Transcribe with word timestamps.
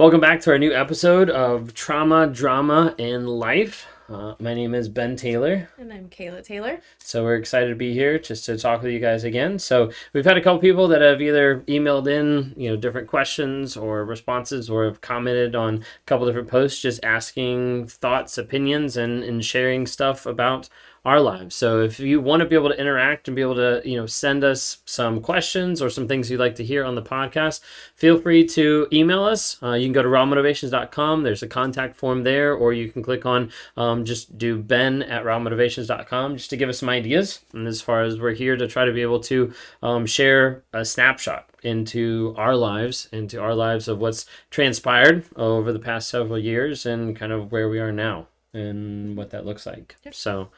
Welcome 0.00 0.20
back 0.20 0.40
to 0.40 0.50
our 0.52 0.58
new 0.58 0.72
episode 0.72 1.28
of 1.28 1.74
Trauma, 1.74 2.26
Drama, 2.26 2.94
and 2.98 3.28
Life. 3.28 3.86
Uh, 4.08 4.34
my 4.40 4.54
name 4.54 4.74
is 4.74 4.88
Ben 4.88 5.14
Taylor. 5.14 5.68
And 5.76 5.92
I'm 5.92 6.08
Kayla 6.08 6.42
Taylor. 6.42 6.80
So 6.96 7.22
we're 7.22 7.34
excited 7.34 7.68
to 7.68 7.74
be 7.74 7.92
here 7.92 8.18
just 8.18 8.46
to 8.46 8.56
talk 8.56 8.80
with 8.80 8.92
you 8.92 8.98
guys 8.98 9.24
again. 9.24 9.58
So 9.58 9.92
we've 10.14 10.24
had 10.24 10.38
a 10.38 10.40
couple 10.40 10.58
people 10.58 10.88
that 10.88 11.02
have 11.02 11.20
either 11.20 11.60
emailed 11.68 12.10
in, 12.10 12.54
you 12.56 12.70
know, 12.70 12.76
different 12.76 13.08
questions 13.08 13.76
or 13.76 14.06
responses 14.06 14.70
or 14.70 14.86
have 14.86 15.02
commented 15.02 15.54
on 15.54 15.74
a 15.74 16.06
couple 16.06 16.24
different 16.24 16.48
posts 16.48 16.80
just 16.80 17.04
asking 17.04 17.88
thoughts, 17.88 18.38
opinions, 18.38 18.96
and, 18.96 19.22
and 19.22 19.44
sharing 19.44 19.86
stuff 19.86 20.24
about 20.24 20.70
our 21.04 21.20
lives. 21.20 21.54
So 21.54 21.80
if 21.80 21.98
you 21.98 22.20
want 22.20 22.40
to 22.40 22.46
be 22.46 22.54
able 22.54 22.68
to 22.68 22.78
interact 22.78 23.26
and 23.26 23.34
be 23.34 23.42
able 23.42 23.54
to, 23.54 23.80
you 23.84 23.96
know, 23.96 24.06
send 24.06 24.44
us 24.44 24.78
some 24.84 25.20
questions 25.20 25.80
or 25.80 25.88
some 25.88 26.06
things 26.06 26.30
you'd 26.30 26.40
like 26.40 26.56
to 26.56 26.64
hear 26.64 26.84
on 26.84 26.94
the 26.94 27.02
podcast, 27.02 27.60
feel 27.94 28.20
free 28.20 28.46
to 28.48 28.86
email 28.92 29.24
us. 29.24 29.60
Uh, 29.62 29.72
you 29.72 29.86
can 29.86 29.92
go 29.92 30.02
to 30.02 30.08
rawmotivations.com. 30.08 31.22
There's 31.22 31.42
a 31.42 31.48
contact 31.48 31.96
form 31.96 32.22
there, 32.24 32.54
or 32.54 32.72
you 32.72 32.90
can 32.90 33.02
click 33.02 33.24
on 33.24 33.50
um, 33.76 34.04
just 34.04 34.36
do 34.36 34.58
ben 34.58 35.02
at 35.02 35.24
rawmotivations.com 35.24 36.36
just 36.36 36.50
to 36.50 36.56
give 36.56 36.68
us 36.68 36.78
some 36.78 36.90
ideas. 36.90 37.40
And 37.52 37.66
as 37.66 37.80
far 37.80 38.02
as 38.02 38.20
we're 38.20 38.34
here 38.34 38.56
to 38.56 38.68
try 38.68 38.84
to 38.84 38.92
be 38.92 39.02
able 39.02 39.20
to 39.20 39.52
um, 39.82 40.04
share 40.04 40.62
a 40.72 40.84
snapshot 40.84 41.48
into 41.62 42.34
our 42.36 42.56
lives, 42.56 43.08
into 43.12 43.40
our 43.40 43.54
lives 43.54 43.88
of 43.88 43.98
what's 43.98 44.26
transpired 44.50 45.24
over 45.36 45.72
the 45.72 45.78
past 45.78 46.08
several 46.08 46.38
years 46.38 46.86
and 46.86 47.16
kind 47.16 47.32
of 47.32 47.52
where 47.52 47.68
we 47.68 47.78
are 47.78 47.92
now 47.92 48.26
and 48.52 49.16
what 49.16 49.30
that 49.30 49.46
looks 49.46 49.66
like. 49.66 49.96
Yep. 50.04 50.14
So, 50.14 50.48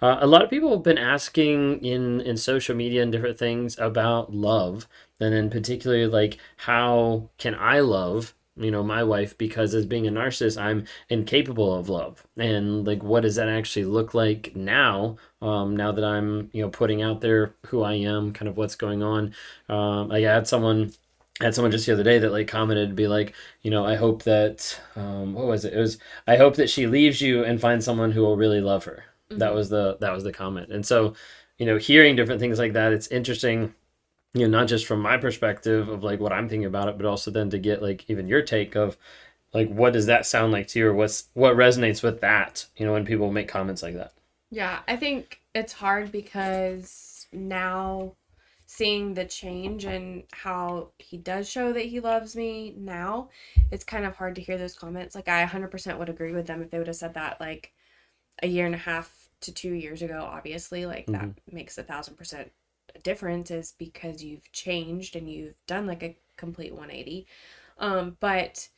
uh, 0.00 0.18
a 0.20 0.26
lot 0.26 0.42
of 0.42 0.50
people 0.50 0.70
have 0.70 0.82
been 0.82 0.98
asking 0.98 1.84
in 1.84 2.20
in 2.20 2.36
social 2.36 2.74
media 2.76 3.02
and 3.02 3.12
different 3.12 3.38
things 3.38 3.78
about 3.78 4.32
love, 4.32 4.86
and 5.20 5.34
in 5.34 5.50
particularly 5.50 6.06
like 6.06 6.38
how 6.58 7.28
can 7.38 7.54
I 7.54 7.80
love 7.80 8.34
you 8.56 8.70
know 8.70 8.82
my 8.82 9.02
wife 9.04 9.36
because 9.38 9.74
as 9.74 9.86
being 9.86 10.06
a 10.06 10.10
narcissist 10.10 10.60
i'm 10.60 10.84
incapable 11.08 11.72
of 11.74 11.88
love. 11.88 12.26
And 12.36 12.86
like 12.86 13.02
what 13.02 13.20
does 13.22 13.36
that 13.36 13.48
actually 13.48 13.84
look 13.84 14.14
like 14.14 14.54
now 14.56 15.16
um 15.40 15.76
now 15.76 15.92
that 15.92 16.04
i'm 16.04 16.50
you 16.52 16.62
know 16.62 16.68
putting 16.70 17.02
out 17.02 17.20
there 17.20 17.54
who 17.66 17.82
i 17.82 17.94
am 17.94 18.32
kind 18.32 18.48
of 18.48 18.56
what's 18.56 18.74
going 18.74 19.02
on? 19.02 19.34
Um 19.68 20.10
i 20.12 20.20
had 20.20 20.48
someone 20.48 20.92
I 21.40 21.44
had 21.44 21.54
someone 21.54 21.70
just 21.70 21.86
the 21.86 21.92
other 21.92 22.02
day 22.02 22.18
that 22.18 22.32
like 22.32 22.48
commented 22.48 22.96
be 22.96 23.06
like 23.08 23.34
you 23.62 23.70
know 23.70 23.84
i 23.86 23.94
hope 23.94 24.24
that 24.24 24.80
um 24.96 25.34
what 25.34 25.46
was 25.46 25.64
it? 25.64 25.72
It 25.74 25.78
was 25.78 25.98
i 26.26 26.36
hope 26.36 26.56
that 26.56 26.70
she 26.70 26.86
leaves 26.86 27.20
you 27.20 27.44
and 27.44 27.60
finds 27.60 27.84
someone 27.84 28.12
who 28.12 28.22
will 28.22 28.36
really 28.36 28.60
love 28.60 28.84
her 28.84 29.04
Mm-hmm. 29.30 29.38
That 29.38 29.54
was 29.54 29.68
the 29.68 29.96
that 30.00 30.12
was 30.12 30.24
the 30.24 30.32
comment. 30.32 30.72
And 30.72 30.84
so, 30.84 31.14
you 31.58 31.66
know, 31.66 31.76
hearing 31.76 32.16
different 32.16 32.40
things 32.40 32.58
like 32.58 32.72
that, 32.72 32.92
it's 32.92 33.08
interesting, 33.08 33.74
you 34.34 34.48
know, 34.48 34.58
not 34.58 34.68
just 34.68 34.86
from 34.86 35.00
my 35.00 35.16
perspective 35.16 35.88
of 35.88 36.02
like 36.02 36.20
what 36.20 36.32
I'm 36.32 36.48
thinking 36.48 36.66
about 36.66 36.88
it, 36.88 36.96
but 36.96 37.06
also 37.06 37.30
then 37.30 37.50
to 37.50 37.58
get 37.58 37.82
like 37.82 38.04
even 38.08 38.28
your 38.28 38.42
take 38.42 38.74
of 38.74 38.96
like 39.52 39.68
what 39.68 39.92
does 39.92 40.06
that 40.06 40.26
sound 40.26 40.52
like 40.52 40.68
to 40.68 40.78
you 40.78 40.88
or 40.88 40.94
what's 40.94 41.28
what 41.34 41.56
resonates 41.56 42.02
with 42.02 42.20
that, 42.20 42.66
you 42.76 42.86
know, 42.86 42.92
when 42.92 43.04
people 43.04 43.30
make 43.30 43.48
comments 43.48 43.82
like 43.82 43.94
that. 43.94 44.12
Yeah, 44.50 44.80
I 44.88 44.96
think 44.96 45.40
it's 45.54 45.74
hard 45.74 46.10
because 46.10 47.26
now 47.32 48.14
seeing 48.66 49.14
the 49.14 49.24
change 49.24 49.84
and 49.84 50.24
how 50.32 50.90
he 50.98 51.16
does 51.16 51.48
show 51.48 51.72
that 51.72 51.86
he 51.86 52.00
loves 52.00 52.36
me 52.36 52.74
now, 52.78 53.30
it's 53.70 53.84
kind 53.84 54.04
of 54.04 54.16
hard 54.16 54.34
to 54.34 54.42
hear 54.42 54.58
those 54.58 54.74
comments. 54.74 55.14
Like 55.14 55.28
I 55.28 55.44
100% 55.44 55.98
would 55.98 56.08
agree 56.08 56.32
with 56.32 56.46
them 56.46 56.62
if 56.62 56.70
they 56.70 56.78
would 56.78 56.86
have 56.86 56.96
said 56.96 57.14
that 57.14 57.40
like 57.40 57.72
a 58.42 58.46
year 58.46 58.66
and 58.66 58.74
a 58.74 58.78
half 58.78 59.28
to 59.40 59.52
two 59.52 59.72
years 59.72 60.02
ago, 60.02 60.28
obviously, 60.30 60.86
like 60.86 61.06
mm-hmm. 61.06 61.28
that 61.28 61.52
makes 61.52 61.78
a 61.78 61.82
thousand 61.82 62.16
percent 62.16 62.50
difference 63.02 63.50
is 63.50 63.74
because 63.78 64.22
you've 64.22 64.50
changed 64.52 65.16
and 65.16 65.30
you've 65.30 65.54
done 65.66 65.86
like 65.86 66.02
a 66.02 66.16
complete 66.36 66.72
180. 66.72 67.26
Um, 67.78 68.16
but 68.20 68.68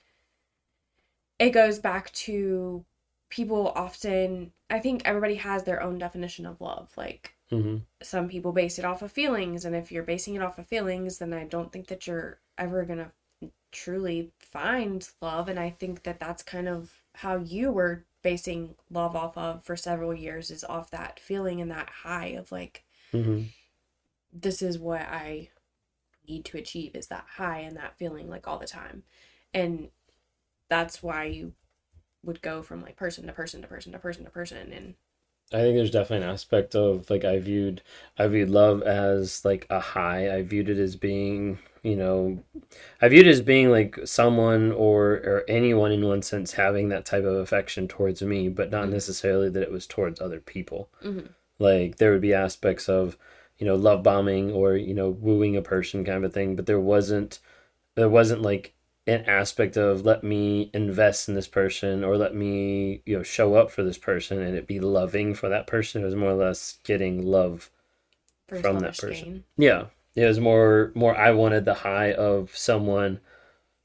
it 1.39 1.51
goes 1.51 1.79
back 1.79 2.13
to 2.13 2.85
people 3.31 3.73
often, 3.75 4.53
I 4.69 4.79
think 4.79 5.03
everybody 5.05 5.37
has 5.37 5.65
their 5.65 5.83
own 5.83 5.99
definition 5.99 6.47
of 6.47 6.61
love. 6.61 6.91
Like 6.97 7.35
mm-hmm. 7.51 7.79
some 8.03 8.29
people 8.29 8.53
base 8.53 8.79
it 8.79 8.85
off 8.85 9.03
of 9.03 9.13
feelings. 9.13 9.65
And 9.65 9.75
if 9.75 9.91
you're 9.91 10.03
basing 10.03 10.35
it 10.35 10.43
off 10.43 10.59
of 10.59 10.67
feelings, 10.67 11.19
then 11.19 11.33
I 11.33 11.45
don't 11.45 11.73
think 11.73 11.87
that 11.89 12.07
you're 12.07 12.41
ever 12.59 12.85
going 12.85 12.99
to 12.99 13.51
truly 13.73 14.33
find 14.39 15.09
love. 15.23 15.49
And 15.49 15.59
I 15.59 15.71
think 15.71 16.03
that 16.03 16.21
that's 16.21 16.43
kind 16.43 16.69
of 16.69 16.91
how 17.15 17.37
you 17.37 17.71
were 17.71 18.05
basing 18.23 18.75
love 18.91 19.17
off 19.17 19.37
of 19.37 19.65
for 19.65 19.77
several 19.77 20.15
years 20.15 20.51
is 20.51 20.65
off 20.65 20.91
that 20.91 21.19
feeling 21.19 21.61
and 21.61 21.71
that 21.71 21.89
high 22.03 22.29
of 22.29 22.53
like 22.53 22.85
mm-hmm. 23.13 23.43
this 24.33 24.63
is 24.63 24.79
what 24.79 25.03
i 25.03 25.49
need 26.29 26.45
to 26.45 26.59
achieve 26.59 26.95
is 26.95 27.09
that 27.09 27.25
high 27.37 27.61
and 27.61 27.77
that 27.77 27.97
feeling 27.97 28.29
like 28.29 28.47
all 28.47 28.59
the 28.59 28.67
time 28.67 29.03
and 29.55 29.89
that's 30.69 31.03
why 31.03 31.25
you 31.25 31.53
would 32.23 32.43
go 32.43 32.63
from 32.63 32.83
like 32.83 32.97
person 32.97 33.27
to 33.27 33.33
person 33.33 33.63
to 33.63 33.69
person 33.69 33.93
to 33.93 33.99
person 33.99 34.25
to 34.25 34.31
person 34.31 34.73
and 34.73 34.95
I 35.53 35.59
think 35.59 35.77
there's 35.77 35.91
definitely 35.91 36.27
an 36.27 36.33
aspect 36.33 36.75
of 36.75 37.11
like 37.11 37.25
I 37.25 37.39
viewed 37.41 37.83
I 38.19 38.29
viewed 38.29 38.51
love 38.51 38.83
as 38.83 39.45
like 39.45 39.67
a 39.69 39.81
high. 39.81 40.33
I 40.35 40.43
viewed 40.43 40.69
it 40.69 40.79
as 40.79 40.97
being 40.97 41.59
you 41.83 41.97
know, 41.97 42.45
I 43.01 43.09
viewed 43.09 43.27
it 43.27 43.31
as 43.31 43.41
being 43.41 43.71
like 43.71 43.99
someone 44.05 44.71
or 44.71 45.13
or 45.25 45.45
anyone 45.49 45.93
in 45.93 46.07
one 46.07 46.23
sense 46.23 46.53
having 46.53 46.91
that 46.91 47.05
type 47.05 47.25
of 47.25 47.37
affection 47.37 47.89
towards 47.89 48.23
me, 48.23 48.49
but 48.49 48.71
not 48.71 48.85
mm-hmm. 48.85 48.93
necessarily 48.93 49.49
that 49.51 49.63
it 49.63 49.73
was 49.73 49.87
towards 49.87 50.21
other 50.21 50.41
people. 50.41 50.89
Mm-hmm. 51.03 51.27
Like 51.59 51.97
there 51.97 52.13
would 52.13 52.21
be 52.21 52.35
aspects 52.35 52.89
of 52.89 53.17
you 53.59 53.67
know 53.67 53.75
love 53.75 54.03
bombing 54.03 54.53
or 54.53 54.77
you 54.77 54.95
know 54.95 55.11
wooing 55.11 55.57
a 55.57 55.63
person 55.63 56.05
kind 56.05 56.19
of 56.19 56.31
a 56.31 56.33
thing, 56.33 56.55
but 56.55 56.67
there 56.67 56.81
wasn't 56.81 57.41
there 57.97 58.09
wasn't 58.09 58.43
like 58.43 58.75
an 59.11 59.25
aspect 59.27 59.77
of 59.77 60.05
let 60.05 60.23
me 60.23 60.71
invest 60.73 61.29
in 61.29 61.35
this 61.35 61.49
person 61.49 62.05
or 62.05 62.17
let 62.17 62.35
me 62.35 63.03
you 63.05 63.19
know 63.19 63.23
show 63.23 63.55
up 63.55 63.71
for 63.71 63.83
this 63.83 63.99
person 63.99 64.41
and 64.41 64.57
it 64.57 64.67
be 64.67 64.81
loving 64.81 65.35
for 65.35 65.49
that 65.49 65.67
person. 65.67 66.03
It 66.03 66.07
was 66.07 66.15
more 66.15 66.31
or 66.31 66.35
less 66.35 66.79
getting 66.85 67.25
love 67.25 67.71
First 68.49 68.63
from 68.63 68.81
that 68.81 68.97
person. 68.97 69.25
Gain. 69.25 69.45
Yeah 69.57 69.85
it 70.15 70.25
was 70.25 70.41
more 70.41 70.93
more 70.95 71.17
I 71.17 71.31
wanted 71.31 71.65
the 71.65 71.75
high 71.75 72.13
of 72.13 72.57
someone 72.57 73.21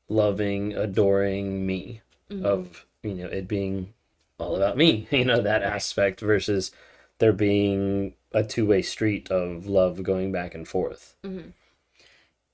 loving, 0.10 0.74
adoring 0.74 1.66
me, 1.66 2.02
mm-hmm. 2.30 2.46
of 2.46 2.86
you 3.04 3.14
know 3.14 3.28
it 3.28 3.48
being 3.48 3.94
all 4.38 4.56
about 4.56 4.78
me, 4.78 5.08
you 5.12 5.26
know 5.26 5.42
that 5.42 5.64
aspect 5.64 6.20
versus 6.20 6.72
there 7.20 7.34
being 7.34 8.14
a 8.32 8.44
two 8.44 8.66
way 8.66 8.82
street 8.82 9.30
of 9.32 9.68
love 9.68 10.04
going 10.04 10.32
back 10.32 10.56
and 10.56 10.68
forth. 10.68 11.16
Mm-hmm. 11.24 11.50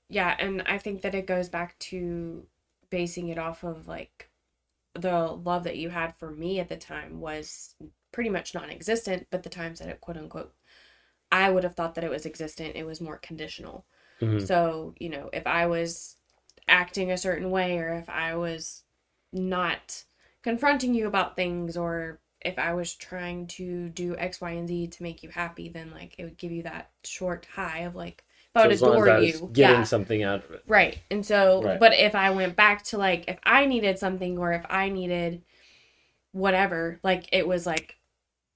Yeah, 0.08 0.36
and 0.38 0.62
I 0.66 0.76
think 0.76 1.00
that 1.02 1.14
it 1.14 1.26
goes 1.26 1.48
back 1.48 1.78
to 1.78 2.44
basing 2.92 3.28
it 3.30 3.38
off 3.38 3.64
of 3.64 3.88
like 3.88 4.28
the 4.94 5.26
love 5.26 5.64
that 5.64 5.78
you 5.78 5.88
had 5.88 6.14
for 6.14 6.30
me 6.30 6.60
at 6.60 6.68
the 6.68 6.76
time 6.76 7.20
was 7.20 7.74
pretty 8.12 8.28
much 8.28 8.54
non-existent, 8.54 9.26
but 9.30 9.42
the 9.42 9.48
times 9.48 9.78
that 9.78 9.88
it 9.88 10.02
quote 10.02 10.18
unquote 10.18 10.52
I 11.32 11.48
would 11.48 11.64
have 11.64 11.74
thought 11.74 11.94
that 11.94 12.04
it 12.04 12.10
was 12.10 12.26
existent. 12.26 12.76
It 12.76 12.84
was 12.84 13.00
more 13.00 13.16
conditional. 13.16 13.86
Mm-hmm. 14.20 14.44
So, 14.44 14.94
you 15.00 15.08
know, 15.08 15.30
if 15.32 15.46
I 15.46 15.64
was 15.64 16.16
acting 16.68 17.10
a 17.10 17.16
certain 17.16 17.50
way 17.50 17.78
or 17.78 17.94
if 17.94 18.10
I 18.10 18.36
was 18.36 18.82
not 19.32 20.04
confronting 20.42 20.92
you 20.92 21.06
about 21.06 21.34
things 21.34 21.74
or 21.74 22.20
if 22.42 22.58
I 22.58 22.74
was 22.74 22.94
trying 22.94 23.46
to 23.46 23.88
do 23.88 24.14
X, 24.18 24.42
Y, 24.42 24.50
and 24.50 24.68
Z 24.68 24.88
to 24.88 25.02
make 25.02 25.22
you 25.22 25.30
happy, 25.30 25.70
then 25.70 25.90
like 25.90 26.14
it 26.18 26.24
would 26.24 26.36
give 26.36 26.52
you 26.52 26.64
that 26.64 26.90
short 27.02 27.48
high 27.54 27.80
of 27.80 27.94
like 27.94 28.24
would 28.54 28.78
so 28.78 28.92
adore 28.92 29.18
you, 29.20 29.50
getting 29.52 29.78
yeah. 29.78 29.82
something 29.84 30.22
out 30.22 30.44
of 30.44 30.50
it, 30.50 30.62
right? 30.66 30.98
And 31.10 31.24
so, 31.24 31.62
right. 31.62 31.80
but 31.80 31.94
if 31.94 32.14
I 32.14 32.30
went 32.30 32.56
back 32.56 32.82
to 32.84 32.98
like 32.98 33.24
if 33.28 33.38
I 33.44 33.66
needed 33.66 33.98
something 33.98 34.38
or 34.38 34.52
if 34.52 34.64
I 34.68 34.88
needed 34.88 35.42
whatever, 36.32 37.00
like 37.02 37.28
it 37.32 37.46
was 37.46 37.66
like 37.66 37.96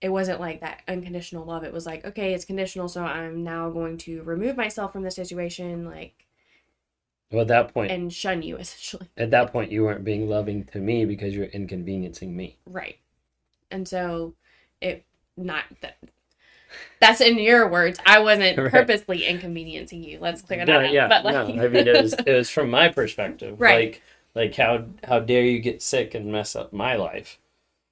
it 0.00 0.10
wasn't 0.10 0.40
like 0.40 0.60
that 0.60 0.82
unconditional 0.86 1.44
love. 1.44 1.64
It 1.64 1.72
was 1.72 1.86
like, 1.86 2.04
okay, 2.04 2.34
it's 2.34 2.44
conditional, 2.44 2.88
so 2.88 3.02
I'm 3.02 3.42
now 3.42 3.70
going 3.70 3.96
to 3.98 4.22
remove 4.22 4.56
myself 4.56 4.92
from 4.92 5.02
the 5.02 5.10
situation, 5.10 5.86
like 5.86 6.26
well 7.32 7.42
at 7.42 7.48
that 7.48 7.74
point 7.74 7.90
and 7.90 8.12
shun 8.12 8.42
you 8.42 8.56
essentially. 8.58 9.08
At 9.16 9.30
that 9.30 9.52
point 9.52 9.72
you 9.72 9.84
weren't 9.84 10.04
being 10.04 10.28
loving 10.28 10.64
to 10.66 10.78
me 10.78 11.04
because 11.04 11.34
you're 11.34 11.46
inconveniencing 11.46 12.36
me. 12.36 12.58
Right. 12.66 12.98
And 13.70 13.88
so 13.88 14.34
it 14.80 15.04
not 15.36 15.64
that 15.80 15.96
that's 17.00 17.20
in 17.20 17.38
your 17.38 17.68
words. 17.68 17.98
I 18.04 18.18
wasn't 18.20 18.58
right. 18.58 18.70
purposely 18.70 19.24
inconveniencing 19.24 20.02
you. 20.02 20.18
Let's 20.20 20.42
clear 20.42 20.64
that 20.64 20.66
no, 20.66 20.86
up. 20.86 20.92
Yeah, 20.92 21.08
but 21.08 21.24
like... 21.24 21.34
no, 21.34 21.62
I 21.62 21.68
mean 21.68 21.86
it 21.86 22.02
was 22.02 22.12
it 22.14 22.32
was 22.32 22.50
from 22.50 22.70
my 22.70 22.88
perspective. 22.92 23.60
Right. 23.60 23.90
Like 23.90 24.02
like 24.34 24.54
how 24.54 24.84
how 25.04 25.20
dare 25.20 25.42
you 25.42 25.60
get 25.60 25.82
sick 25.82 26.14
and 26.14 26.32
mess 26.32 26.56
up 26.56 26.72
my 26.72 26.96
life? 26.96 27.38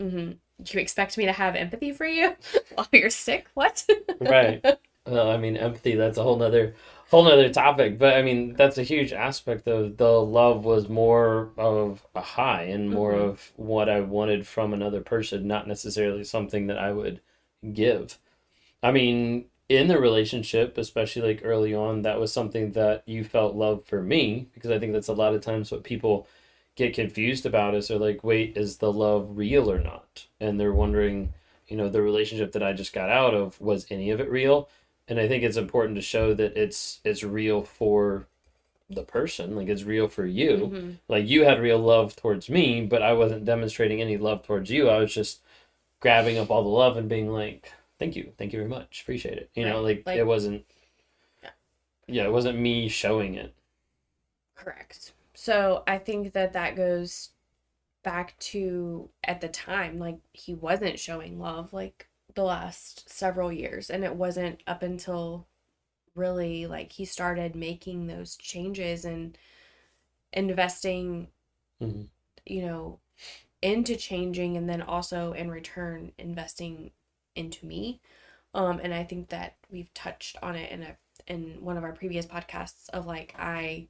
Mm-hmm 0.00 0.32
you 0.73 0.81
expect 0.81 1.19
me 1.19 1.26
to 1.26 1.32
have 1.32 1.55
empathy 1.56 1.93
for 1.93 2.06
you 2.06 2.35
while 2.75 2.88
you're 2.93 3.11
sick? 3.11 3.47
What? 3.55 3.87
right. 4.21 4.65
Well, 5.06 5.31
I 5.31 5.37
mean, 5.37 5.59
empathy, 5.59 5.97
that's 5.97 6.17
a 6.17 6.23
whole 6.23 6.38
nother 6.38 6.77
whole 7.11 7.25
nother 7.25 7.50
topic. 7.50 7.99
But 7.99 8.17
I 8.17 8.23
mean, 8.23 8.55
that's 8.55 8.79
a 8.79 8.82
huge 8.82 9.12
aspect 9.12 9.69
of 9.69 9.99
the 9.99 10.09
love 10.09 10.65
was 10.65 10.88
more 10.88 11.50
of 11.59 12.06
a 12.15 12.23
high 12.23 12.62
and 12.62 12.88
more 12.88 13.12
mm-hmm. 13.12 13.29
of 13.29 13.53
what 13.56 13.91
I 13.91 14.00
wanted 14.00 14.47
from 14.47 14.73
another 14.73 15.03
person, 15.03 15.47
not 15.47 15.69
necessarily 15.69 16.25
something 16.25 16.69
that 16.69 16.79
I 16.79 16.93
would 16.93 17.20
give. 17.75 18.19
I 18.85 18.93
mean, 18.93 19.47
in 19.69 19.89
the 19.89 19.99
relationship, 19.99 20.79
especially 20.79 21.23
like 21.23 21.43
early 21.45 21.75
on, 21.75 22.03
that 22.03 22.21
was 22.21 22.33
something 22.33 22.73
that 22.75 23.03
you 23.09 23.25
felt 23.25 23.57
love 23.57 23.85
for 23.87 24.03
me 24.03 24.49
because 24.55 24.71
I 24.71 24.79
think 24.79 24.93
that's 24.95 25.09
a 25.09 25.15
lot 25.15 25.35
of 25.35 25.43
times 25.43 25.73
what 25.73 25.85
people 25.85 26.29
get 26.77 26.95
confused 26.95 27.47
about 27.47 27.75
is 27.75 27.89
they're 27.89 27.99
like, 27.99 28.25
wait, 28.25 28.57
is 28.57 28.79
the 28.79 28.93
love 28.93 29.37
real 29.39 29.71
or 29.73 29.81
not? 29.81 30.27
And 30.41 30.61
they're 30.61 30.75
wondering, 30.75 31.35
you 31.69 31.77
know, 31.77 31.89
the 31.89 32.03
relationship 32.03 32.53
that 32.53 32.63
I 32.63 32.75
just 32.75 32.93
got 32.93 33.11
out 33.11 33.35
of, 33.35 33.61
was 33.61 33.87
any 33.91 34.11
of 34.11 34.21
it 34.21 34.31
real? 34.31 34.69
And 35.09 35.19
I 35.21 35.29
think 35.29 35.45
it's 35.45 35.59
important 35.59 35.97
to 35.97 36.03
show 36.03 36.35
that 36.35 36.57
it's 36.57 37.01
it's 37.05 37.25
real 37.25 37.63
for 37.65 38.29
the 38.91 39.03
person, 39.05 39.57
like 39.57 39.69
it's 39.69 39.85
real 39.85 40.09
for 40.09 40.27
you. 40.27 40.69
hmm 40.69 40.91
Like 41.09 41.27
you 41.29 41.45
had 41.45 41.61
real 41.61 41.79
love 41.79 42.17
towards 42.17 42.49
me, 42.51 42.87
but 42.87 43.03
I 43.03 43.13
wasn't 43.15 43.45
demonstrating 43.45 44.01
any 44.01 44.17
love 44.19 44.45
towards 44.45 44.71
you. 44.71 44.89
I 44.89 44.99
was 44.99 45.15
just 45.15 45.43
grabbing 46.01 46.39
up 46.39 46.51
all 46.51 46.63
the 46.63 46.69
love 46.69 46.97
and 46.97 47.09
being 47.09 47.31
like, 47.31 47.73
"Thank 47.99 48.17
you, 48.17 48.32
thank 48.38 48.52
you 48.52 48.58
very 48.58 48.69
much, 48.69 49.02
appreciate 49.02 49.38
it." 49.38 49.50
You 49.55 49.64
know, 49.64 49.81
like, 49.82 50.05
Like- 50.06 50.19
it 50.19 50.25
wasn't. 50.25 50.67
Yeah. 51.43 51.50
Yeah, 52.06 52.25
it 52.25 52.32
wasn't 52.32 52.58
me 52.58 52.88
showing 52.88 53.35
it. 53.35 53.55
Correct. 54.55 55.12
So 55.35 55.82
I 55.87 55.99
think 55.99 56.32
that 56.32 56.52
that 56.52 56.76
goes 56.76 57.31
back 58.02 58.38
to 58.38 59.11
at 59.25 59.41
the 59.41 59.49
time, 59.49 59.99
like 59.99 60.19
he 60.32 60.55
wasn't 60.55 60.99
showing 61.00 61.38
love 61.41 61.73
like 61.73 62.08
the 62.35 62.44
last 62.44 63.08
several 63.08 63.52
years. 63.52 63.91
And 63.91 64.05
it 64.05 64.14
wasn't 64.17 64.62
up 64.67 64.82
until 64.82 65.46
really 66.14 66.67
like 66.67 66.93
he 66.93 67.05
started 67.05 67.56
making 67.56 68.06
those 68.06 68.37
changes 68.37 69.05
and 69.05 69.37
investing, 70.32 71.29
Mhm. 71.81 72.08
you 72.46 72.62
know, 72.62 73.00
into 73.62 73.96
changing 73.96 74.56
and 74.56 74.69
then 74.69 74.82
also 74.82 75.32
in 75.32 75.50
return 75.50 76.12
investing 76.19 76.93
into 77.37 77.67
me. 77.67 78.01
Um, 78.55 78.81
and 78.83 78.95
I 78.95 79.05
think 79.05 79.31
that 79.31 79.57
we've 79.71 79.93
touched 79.95 80.37
on 80.43 80.55
it 80.55 80.71
in 80.71 80.83
a 80.83 80.97
in 81.27 81.59
one 81.61 81.77
of 81.77 81.85
our 81.85 81.93
previous 81.93 82.27
podcasts 82.27 82.89
of 82.91 83.07
like 83.07 83.35
I 83.39 83.89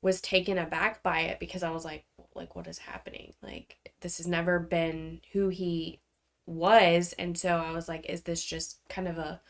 was 0.00 0.20
taken 0.20 0.58
aback 0.58 1.02
by 1.02 1.20
it 1.20 1.38
because 1.40 1.62
I 1.62 1.70
was 1.70 1.84
like, 1.84 2.04
like 2.34 2.56
what 2.56 2.66
is 2.66 2.78
happening? 2.78 3.34
Like 3.42 3.92
this 4.00 4.16
has 4.18 4.26
never 4.26 4.58
been 4.58 5.20
who 5.32 5.48
he 5.48 6.00
was, 6.46 7.14
and 7.18 7.36
so 7.36 7.56
I 7.56 7.72
was 7.72 7.88
like, 7.88 8.06
is 8.06 8.22
this 8.22 8.44
just 8.44 8.78
kind 8.88 9.08
of 9.08 9.18
a 9.18 9.40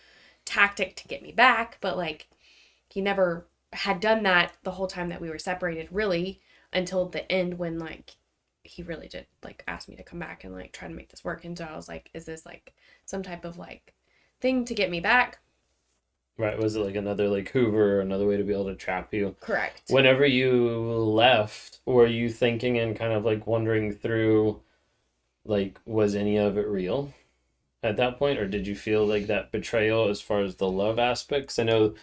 tactic 0.44 0.96
to 0.96 1.08
get 1.08 1.22
me 1.22 1.32
back? 1.32 1.78
But 1.80 1.96
like 1.96 2.28
he 2.88 3.00
never 3.00 3.46
had 3.72 4.00
done 4.00 4.22
that 4.24 4.52
the 4.64 4.72
whole 4.72 4.86
time 4.86 5.08
that 5.08 5.20
we 5.20 5.30
were 5.30 5.38
separated, 5.38 5.88
really, 5.90 6.40
until 6.72 7.08
the 7.08 7.30
end 7.30 7.58
when 7.58 7.78
like 7.78 8.16
he 8.64 8.82
really 8.82 9.08
did 9.08 9.26
like 9.42 9.64
ask 9.66 9.88
me 9.88 9.96
to 9.96 10.02
come 10.02 10.18
back 10.18 10.44
and 10.44 10.54
like 10.54 10.72
try 10.72 10.88
to 10.88 10.94
make 10.94 11.10
this 11.10 11.24
work. 11.24 11.44
And 11.44 11.56
so 11.56 11.64
I 11.64 11.76
was 11.76 11.88
like, 11.88 12.10
is 12.14 12.24
this 12.24 12.46
like 12.46 12.74
some 13.04 13.22
type 13.22 13.44
of 13.44 13.58
like 13.58 13.94
thing 14.40 14.64
to 14.64 14.74
get 14.74 14.90
me 14.90 15.00
back? 15.00 15.38
Right? 16.38 16.58
Was 16.58 16.76
it 16.76 16.80
like 16.80 16.94
another 16.94 17.28
like 17.28 17.50
Hoover, 17.50 17.98
or 17.98 18.00
another 18.00 18.26
way 18.26 18.36
to 18.36 18.44
be 18.44 18.52
able 18.52 18.66
to 18.66 18.74
trap 18.74 19.12
you? 19.12 19.36
Correct. 19.40 19.82
Whenever 19.88 20.24
you 20.24 20.52
left, 20.58 21.80
were 21.84 22.06
you 22.06 22.30
thinking 22.30 22.78
and 22.78 22.96
kind 22.96 23.12
of 23.12 23.24
like 23.24 23.46
wondering 23.46 23.92
through, 23.92 24.62
like, 25.44 25.78
was 25.84 26.14
any 26.14 26.38
of 26.38 26.56
it 26.56 26.66
real 26.66 27.12
at 27.82 27.96
that 27.96 28.18
point, 28.18 28.38
or 28.38 28.48
did 28.48 28.66
you 28.66 28.74
feel 28.74 29.04
like 29.06 29.26
that 29.26 29.52
betrayal 29.52 30.08
as 30.08 30.20
far 30.20 30.40
as 30.40 30.56
the 30.56 30.70
love 30.70 30.98
aspects? 30.98 31.58
I 31.58 31.64
know 31.64 31.94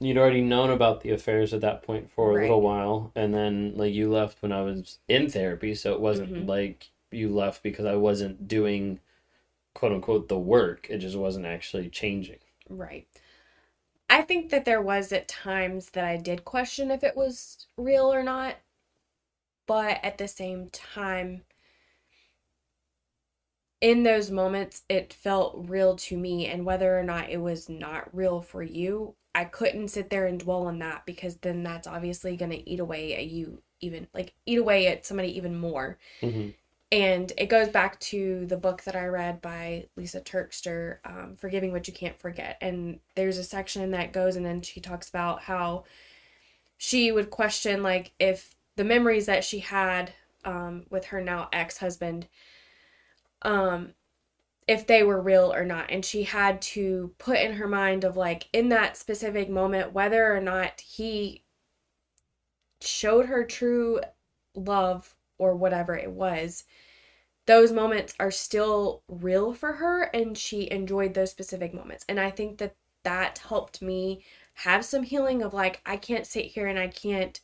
you'd 0.00 0.18
already 0.18 0.40
known 0.42 0.70
about 0.70 1.00
the 1.02 1.10
affairs 1.10 1.54
at 1.54 1.60
that 1.62 1.82
point 1.82 2.10
for 2.10 2.30
a 2.32 2.34
Right. 2.34 2.42
little 2.42 2.60
while, 2.62 3.12
and 3.14 3.34
then 3.34 3.74
like 3.76 3.94
you 3.94 4.10
left 4.10 4.42
when 4.42 4.52
I 4.52 4.62
was 4.62 4.98
in 5.08 5.30
therapy, 5.30 5.74
so 5.74 5.92
it 5.94 6.00
wasn't 6.00 6.32
Mhm. 6.34 6.48
like 6.48 6.90
you 7.10 7.28
left 7.34 7.62
because 7.62 7.86
I 7.86 7.96
wasn't 7.96 8.48
doing 8.48 9.00
quote 9.74 9.92
unquote 9.92 10.28
the 10.28 10.38
work. 10.38 10.88
It 10.90 10.98
just 10.98 11.16
wasn't 11.16 11.46
actually 11.46 11.90
changing. 11.90 12.40
Right. 12.68 13.06
I 14.08 14.22
think 14.22 14.50
that 14.50 14.64
there 14.64 14.80
was 14.82 15.12
at 15.12 15.28
times 15.28 15.90
that 15.90 16.04
I 16.04 16.16
did 16.16 16.44
question 16.44 16.90
if 16.90 17.04
it 17.04 17.16
was 17.16 17.66
real 17.76 18.12
or 18.12 18.22
not, 18.22 18.56
but 19.66 20.02
at 20.04 20.18
the 20.18 20.28
same 20.28 20.68
time, 20.70 21.44
in 23.80 24.02
those 24.02 24.30
moments, 24.30 24.82
it 24.88 25.12
felt 25.12 25.68
real 25.68 25.96
to 25.96 26.16
me, 26.16 26.46
and 26.46 26.64
whether 26.64 26.98
or 26.98 27.02
not 27.02 27.30
it 27.30 27.38
was 27.38 27.68
not 27.68 28.14
real 28.14 28.40
for 28.40 28.62
you, 28.62 29.14
I 29.34 29.44
couldn't 29.44 29.88
sit 29.88 30.10
there 30.10 30.26
and 30.26 30.38
dwell 30.38 30.66
on 30.66 30.78
that 30.78 31.04
because 31.06 31.36
then 31.38 31.62
that's 31.62 31.86
obviously 31.86 32.36
going 32.36 32.52
to 32.52 32.70
eat 32.70 32.80
away 32.80 33.14
at 33.16 33.26
you, 33.26 33.62
even 33.80 34.06
like 34.14 34.34
eat 34.46 34.58
away 34.58 34.86
at 34.86 35.04
somebody 35.06 35.36
even 35.36 35.58
more. 35.58 35.98
hmm 36.20 36.50
And 36.92 37.32
it 37.36 37.46
goes 37.48 37.68
back 37.68 37.98
to 38.00 38.46
the 38.46 38.56
book 38.56 38.84
that 38.84 38.96
I 38.96 39.06
read 39.06 39.40
by 39.42 39.88
Lysa 39.98 40.22
TerKeurst, 40.24 40.98
um, 41.04 41.34
Forgiving 41.36 41.72
What 41.72 41.88
You 41.88 41.94
Can't 41.94 42.18
Forget. 42.18 42.56
And 42.60 43.00
there's 43.16 43.38
a 43.38 43.44
section 43.44 43.90
that 43.92 44.12
goes 44.12 44.36
and 44.36 44.46
then 44.46 44.62
she 44.62 44.80
talks 44.80 45.08
about 45.08 45.42
how 45.42 45.84
she 46.76 47.12
would 47.12 47.30
question, 47.30 47.82
like, 47.82 48.12
if 48.18 48.54
the 48.76 48.84
memories 48.84 49.26
that 49.26 49.44
she 49.44 49.60
had 49.60 50.12
um, 50.44 50.86
with 50.90 51.06
her 51.06 51.20
now 51.20 51.48
ex 51.52 51.78
husband, 51.78 52.28
um, 53.44 53.94
if 54.66 54.86
they 54.86 55.02
were 55.02 55.20
real 55.20 55.52
or 55.52 55.64
not. 55.64 55.90
And 55.90 56.04
she 56.04 56.24
had 56.24 56.62
to 56.62 57.14
put 57.18 57.38
in 57.38 57.54
her 57.54 57.68
mind 57.68 58.04
of, 58.04 58.16
like, 58.16 58.48
in 58.52 58.70
that 58.70 58.96
specific 58.96 59.50
moment, 59.50 59.92
whether 59.92 60.34
or 60.34 60.40
not 60.40 60.80
he 60.80 61.44
showed 62.80 63.26
her 63.26 63.44
true 63.44 64.00
love 64.54 65.16
or 65.38 65.56
whatever 65.56 65.96
it 65.96 66.10
was 66.10 66.64
those 67.46 67.72
moments 67.72 68.14
are 68.18 68.30
still 68.30 69.02
real 69.08 69.52
for 69.52 69.74
her 69.74 70.04
and 70.14 70.38
she 70.38 70.70
enjoyed 70.70 71.14
those 71.14 71.30
specific 71.30 71.74
moments 71.74 72.04
and 72.08 72.20
i 72.20 72.30
think 72.30 72.58
that 72.58 72.74
that 73.02 73.38
helped 73.38 73.82
me 73.82 74.24
have 74.54 74.84
some 74.84 75.02
healing 75.02 75.42
of 75.42 75.52
like 75.52 75.80
i 75.84 75.96
can't 75.96 76.26
sit 76.26 76.46
here 76.46 76.66
and 76.66 76.78
i 76.78 76.86
can't 76.88 77.40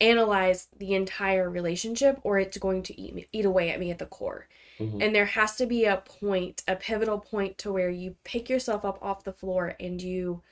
analyze 0.00 0.68
the 0.78 0.94
entire 0.94 1.48
relationship 1.50 2.18
or 2.22 2.38
it's 2.38 2.58
going 2.58 2.82
to 2.84 3.00
eat 3.00 3.14
me, 3.14 3.26
eat 3.32 3.44
away 3.44 3.70
at 3.70 3.80
me 3.80 3.90
at 3.90 3.98
the 3.98 4.06
core. 4.06 4.48
Hmm 4.78 5.00
and 5.00 5.14
there 5.14 5.26
has 5.26 5.56
to 5.56 5.66
be 5.66 5.84
a 5.86 5.96
point 5.96 6.62
a 6.68 6.76
pivotal 6.76 7.18
point 7.18 7.56
to 7.58 7.72
where 7.72 7.90
you 7.90 8.16
pick 8.24 8.50
yourself 8.50 8.84
up 8.84 8.98
off 9.02 9.24
the 9.24 9.32
floor 9.32 9.74
and 9.80 10.02
you 10.02 10.42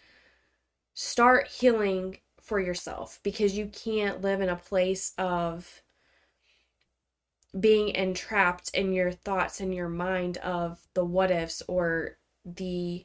start 0.95 1.49
healing 1.49 2.19
for 2.41 2.61
yourself 2.61 3.21
because 3.23 3.57
you 3.57 3.67
can't 3.67 4.23
live 4.23 4.41
in 4.41 4.49
a 4.49 4.57
place 4.57 5.13
of 5.19 5.83
being 7.59 7.91
entrapped 7.91 8.71
in 8.75 8.93
your 8.93 9.13
thoughts 9.13 9.61
and 9.61 9.75
your 9.75 9.89
mind 9.89 10.39
of 10.39 10.87
the 10.95 11.05
what 11.05 11.31
ifs 11.31 11.63
or 11.69 12.17
the 12.45 13.05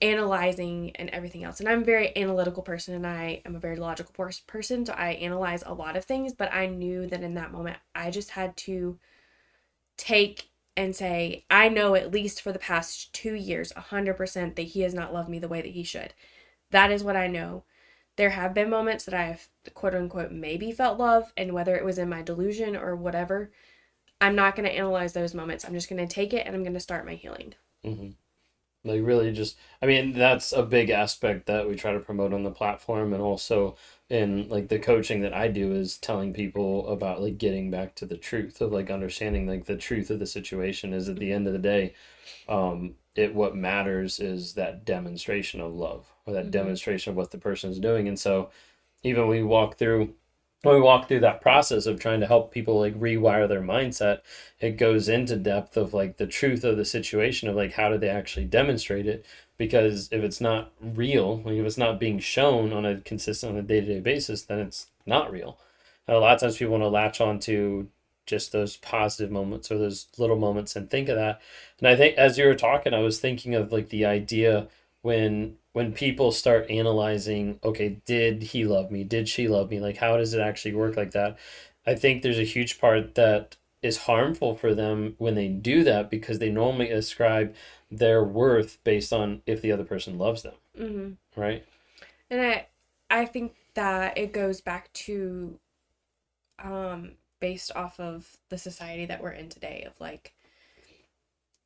analyzing 0.00 0.92
and 0.96 1.10
everything 1.10 1.44
else. 1.44 1.60
And 1.60 1.68
I'm 1.68 1.82
a 1.82 1.84
very 1.84 2.16
analytical 2.16 2.62
person 2.62 2.94
and 2.94 3.06
I 3.06 3.42
am 3.44 3.56
a 3.56 3.60
very 3.60 3.76
logical 3.76 4.14
person, 4.46 4.86
so 4.86 4.92
I 4.92 5.10
analyze 5.10 5.62
a 5.66 5.74
lot 5.74 5.96
of 5.96 6.04
things, 6.04 6.32
but 6.32 6.52
I 6.52 6.66
knew 6.66 7.06
that 7.08 7.22
in 7.22 7.34
that 7.34 7.52
moment 7.52 7.78
I 7.94 8.10
just 8.10 8.30
had 8.30 8.56
to 8.58 8.98
take 9.96 10.50
and 10.76 10.94
say, 10.94 11.44
I 11.50 11.68
know 11.68 11.96
at 11.96 12.12
least 12.12 12.40
for 12.40 12.52
the 12.52 12.58
past 12.58 13.12
two 13.12 13.34
years, 13.34 13.72
100% 13.72 14.54
that 14.54 14.62
he 14.62 14.82
has 14.82 14.94
not 14.94 15.12
loved 15.12 15.28
me 15.28 15.40
the 15.40 15.48
way 15.48 15.60
that 15.60 15.72
he 15.72 15.82
should. 15.82 16.14
That 16.70 16.92
is 16.92 17.02
what 17.02 17.16
I 17.16 17.26
know. 17.26 17.64
There 18.16 18.30
have 18.30 18.54
been 18.54 18.70
moments 18.70 19.04
that 19.04 19.14
I've 19.14 19.48
quote 19.74 19.94
unquote 19.94 20.30
maybe 20.30 20.70
felt 20.70 20.98
love, 20.98 21.32
and 21.36 21.52
whether 21.52 21.76
it 21.76 21.84
was 21.84 21.98
in 21.98 22.08
my 22.08 22.22
delusion 22.22 22.76
or 22.76 22.94
whatever, 22.94 23.50
I'm 24.20 24.36
not 24.36 24.54
going 24.54 24.68
to 24.68 24.74
analyze 24.74 25.12
those 25.12 25.34
moments. 25.34 25.64
I'm 25.64 25.74
just 25.74 25.88
going 25.88 26.06
to 26.06 26.12
take 26.12 26.32
it 26.32 26.46
and 26.46 26.54
I'm 26.54 26.62
going 26.62 26.74
to 26.74 26.80
start 26.80 27.06
my 27.06 27.14
healing. 27.14 27.54
hmm 27.84 28.10
Like 28.84 29.00
really 29.04 29.32
just 29.32 29.56
I 29.82 29.86
mean 29.86 30.12
that's 30.12 30.52
a 30.52 30.62
big 30.62 30.90
aspect 30.90 31.46
that 31.46 31.68
we 31.68 31.74
try 31.76 31.92
to 31.92 32.00
promote 32.00 32.32
on 32.32 32.44
the 32.44 32.50
platform 32.50 33.12
and 33.12 33.22
also 33.22 33.76
in 34.08 34.48
like 34.48 34.68
the 34.68 34.78
coaching 34.78 35.20
that 35.22 35.34
I 35.34 35.48
do 35.48 35.72
is 35.72 35.98
telling 35.98 36.32
people 36.32 36.88
about 36.88 37.20
like 37.20 37.38
getting 37.38 37.70
back 37.70 37.94
to 37.96 38.06
the 38.06 38.16
truth 38.16 38.60
of 38.60 38.72
like 38.72 38.90
understanding 38.90 39.46
like 39.46 39.66
the 39.66 39.76
truth 39.76 40.10
of 40.10 40.20
the 40.20 40.26
situation 40.26 40.92
is 40.94 41.08
at 41.08 41.18
the 41.18 41.32
end 41.32 41.46
of 41.46 41.52
the 41.52 41.58
day 41.58 41.94
um 42.48 42.94
it 43.16 43.34
what 43.34 43.56
matters 43.56 44.20
is 44.20 44.54
that 44.54 44.84
demonstration 44.84 45.60
of 45.60 45.74
love 45.74 46.06
or 46.26 46.32
that 46.34 46.46
Mhm. 46.46 46.52
demonstration 46.52 47.10
of 47.10 47.16
what 47.16 47.30
the 47.32 47.38
person 47.38 47.70
is 47.70 47.80
doing 47.80 48.08
and 48.08 48.18
so 48.18 48.50
even 49.02 49.28
we 49.28 49.42
walk 49.42 49.76
through 49.76 50.14
we 50.64 50.80
walk 50.80 51.08
through 51.08 51.20
that 51.20 51.40
process 51.40 51.86
of 51.86 52.00
trying 52.00 52.20
to 52.20 52.26
help 52.26 52.52
people 52.52 52.80
like 52.80 52.98
rewire 52.98 53.48
their 53.48 53.62
mindset 53.62 54.20
it 54.60 54.72
goes 54.72 55.08
into 55.08 55.36
depth 55.36 55.76
of 55.76 55.94
like 55.94 56.16
the 56.16 56.26
truth 56.26 56.64
of 56.64 56.76
the 56.76 56.84
situation 56.84 57.48
of 57.48 57.56
like 57.56 57.72
how 57.72 57.88
do 57.88 57.98
they 57.98 58.08
actually 58.08 58.44
demonstrate 58.44 59.06
it? 59.06 59.24
Because 59.56 60.08
if 60.12 60.22
it's 60.22 60.40
not 60.40 60.72
real 60.80 61.38
like 61.42 61.54
if 61.54 61.66
it's 61.66 61.78
not 61.78 62.00
being 62.00 62.18
shown 62.18 62.72
on 62.72 62.84
a 62.84 63.00
consistent 63.00 63.52
on 63.52 63.58
a 63.58 63.62
day-to-day 63.62 64.00
basis 64.00 64.42
then 64.42 64.58
it's 64.58 64.88
not 65.06 65.30
real. 65.30 65.58
And 66.06 66.16
a 66.16 66.20
lot 66.20 66.34
of 66.34 66.40
times 66.40 66.56
people 66.56 66.72
want 66.72 66.82
to 66.82 66.88
latch 66.88 67.20
on 67.20 67.38
to 67.40 67.88
just 68.26 68.52
those 68.52 68.76
positive 68.76 69.30
moments 69.30 69.70
or 69.70 69.78
those 69.78 70.08
little 70.18 70.36
moments 70.36 70.76
and 70.76 70.90
think 70.90 71.08
of 71.08 71.16
that. 71.16 71.40
And 71.78 71.88
i 71.88 71.96
think 71.96 72.16
as 72.16 72.36
you 72.38 72.46
were 72.46 72.54
talking 72.54 72.94
i 72.94 72.98
was 73.00 73.20
thinking 73.20 73.54
of 73.54 73.72
like 73.72 73.90
the 73.90 74.06
idea 74.06 74.68
when 75.02 75.56
when 75.78 75.92
people 75.92 76.32
start 76.32 76.70
analyzing 76.70 77.58
okay 77.64 77.90
did 78.06 78.42
he 78.42 78.64
love 78.64 78.90
me 78.90 79.04
did 79.04 79.28
she 79.28 79.48
love 79.48 79.70
me 79.70 79.80
like 79.80 79.96
how 79.98 80.16
does 80.16 80.34
it 80.34 80.40
actually 80.40 80.74
work 80.74 80.96
like 80.96 81.12
that 81.12 81.38
i 81.86 81.94
think 81.94 82.22
there's 82.22 82.38
a 82.38 82.44
huge 82.44 82.80
part 82.80 83.14
that 83.14 83.56
is 83.82 83.98
harmful 83.98 84.54
for 84.56 84.74
them 84.74 85.14
when 85.18 85.34
they 85.36 85.48
do 85.48 85.84
that 85.84 86.10
because 86.10 86.38
they 86.40 86.50
normally 86.50 86.90
ascribe 86.90 87.54
their 87.90 88.24
worth 88.24 88.78
based 88.84 89.12
on 89.12 89.42
if 89.46 89.62
the 89.62 89.72
other 89.72 89.84
person 89.84 90.18
loves 90.18 90.42
them 90.42 90.54
Mm-hmm. 90.78 91.12
right 91.36 91.64
And 92.30 92.40
I, 92.40 92.66
I 93.10 93.26
think 93.26 93.54
that 93.74 94.16
it 94.18 94.32
goes 94.32 94.60
back 94.60 94.92
to 94.94 95.58
um 96.62 97.12
based 97.40 97.70
off 97.76 98.00
of 98.00 98.36
the 98.48 98.58
society 98.58 99.06
that 99.06 99.22
we're 99.22 99.30
in 99.30 99.48
today 99.48 99.84
of 99.86 99.92
like 100.00 100.34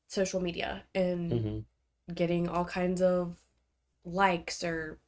social 0.08 0.40
media 0.40 0.84
and 0.94 1.44
Mm-hmm. 1.44 1.60
getting 2.14 2.48
all 2.48 2.64
kinds 2.66 3.02
of 3.02 3.36
likes 4.04 4.62
or 4.64 4.98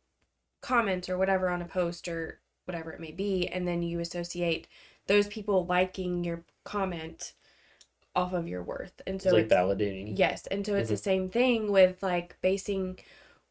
comments 0.60 1.08
or 1.08 1.18
whatever 1.18 1.48
on 1.48 1.60
a 1.62 1.66
post 1.66 2.08
or 2.08 2.40
whatever 2.64 2.90
it 2.92 3.00
may 3.00 3.12
be 3.12 3.46
and 3.48 3.66
then 3.68 3.82
you 3.82 4.00
associate 4.00 4.66
those 5.06 5.28
people 5.28 5.66
liking 5.66 6.24
your 6.24 6.42
comment 6.64 7.34
off 8.16 8.32
of 8.32 8.48
your 8.48 8.62
worth 8.62 9.02
and 9.06 9.20
so 9.20 9.28
it's 9.30 9.32
like 9.34 9.44
it's, 9.44 9.54
validating. 9.54 10.16
yes 10.18 10.46
and 10.46 10.64
so 10.64 10.74
it's 10.74 10.88
the 10.88 10.94
Mhm. 10.94 10.98
same 11.00 11.28
thing 11.28 11.70
with 11.72 12.02
like 12.02 12.36
basing 12.40 12.98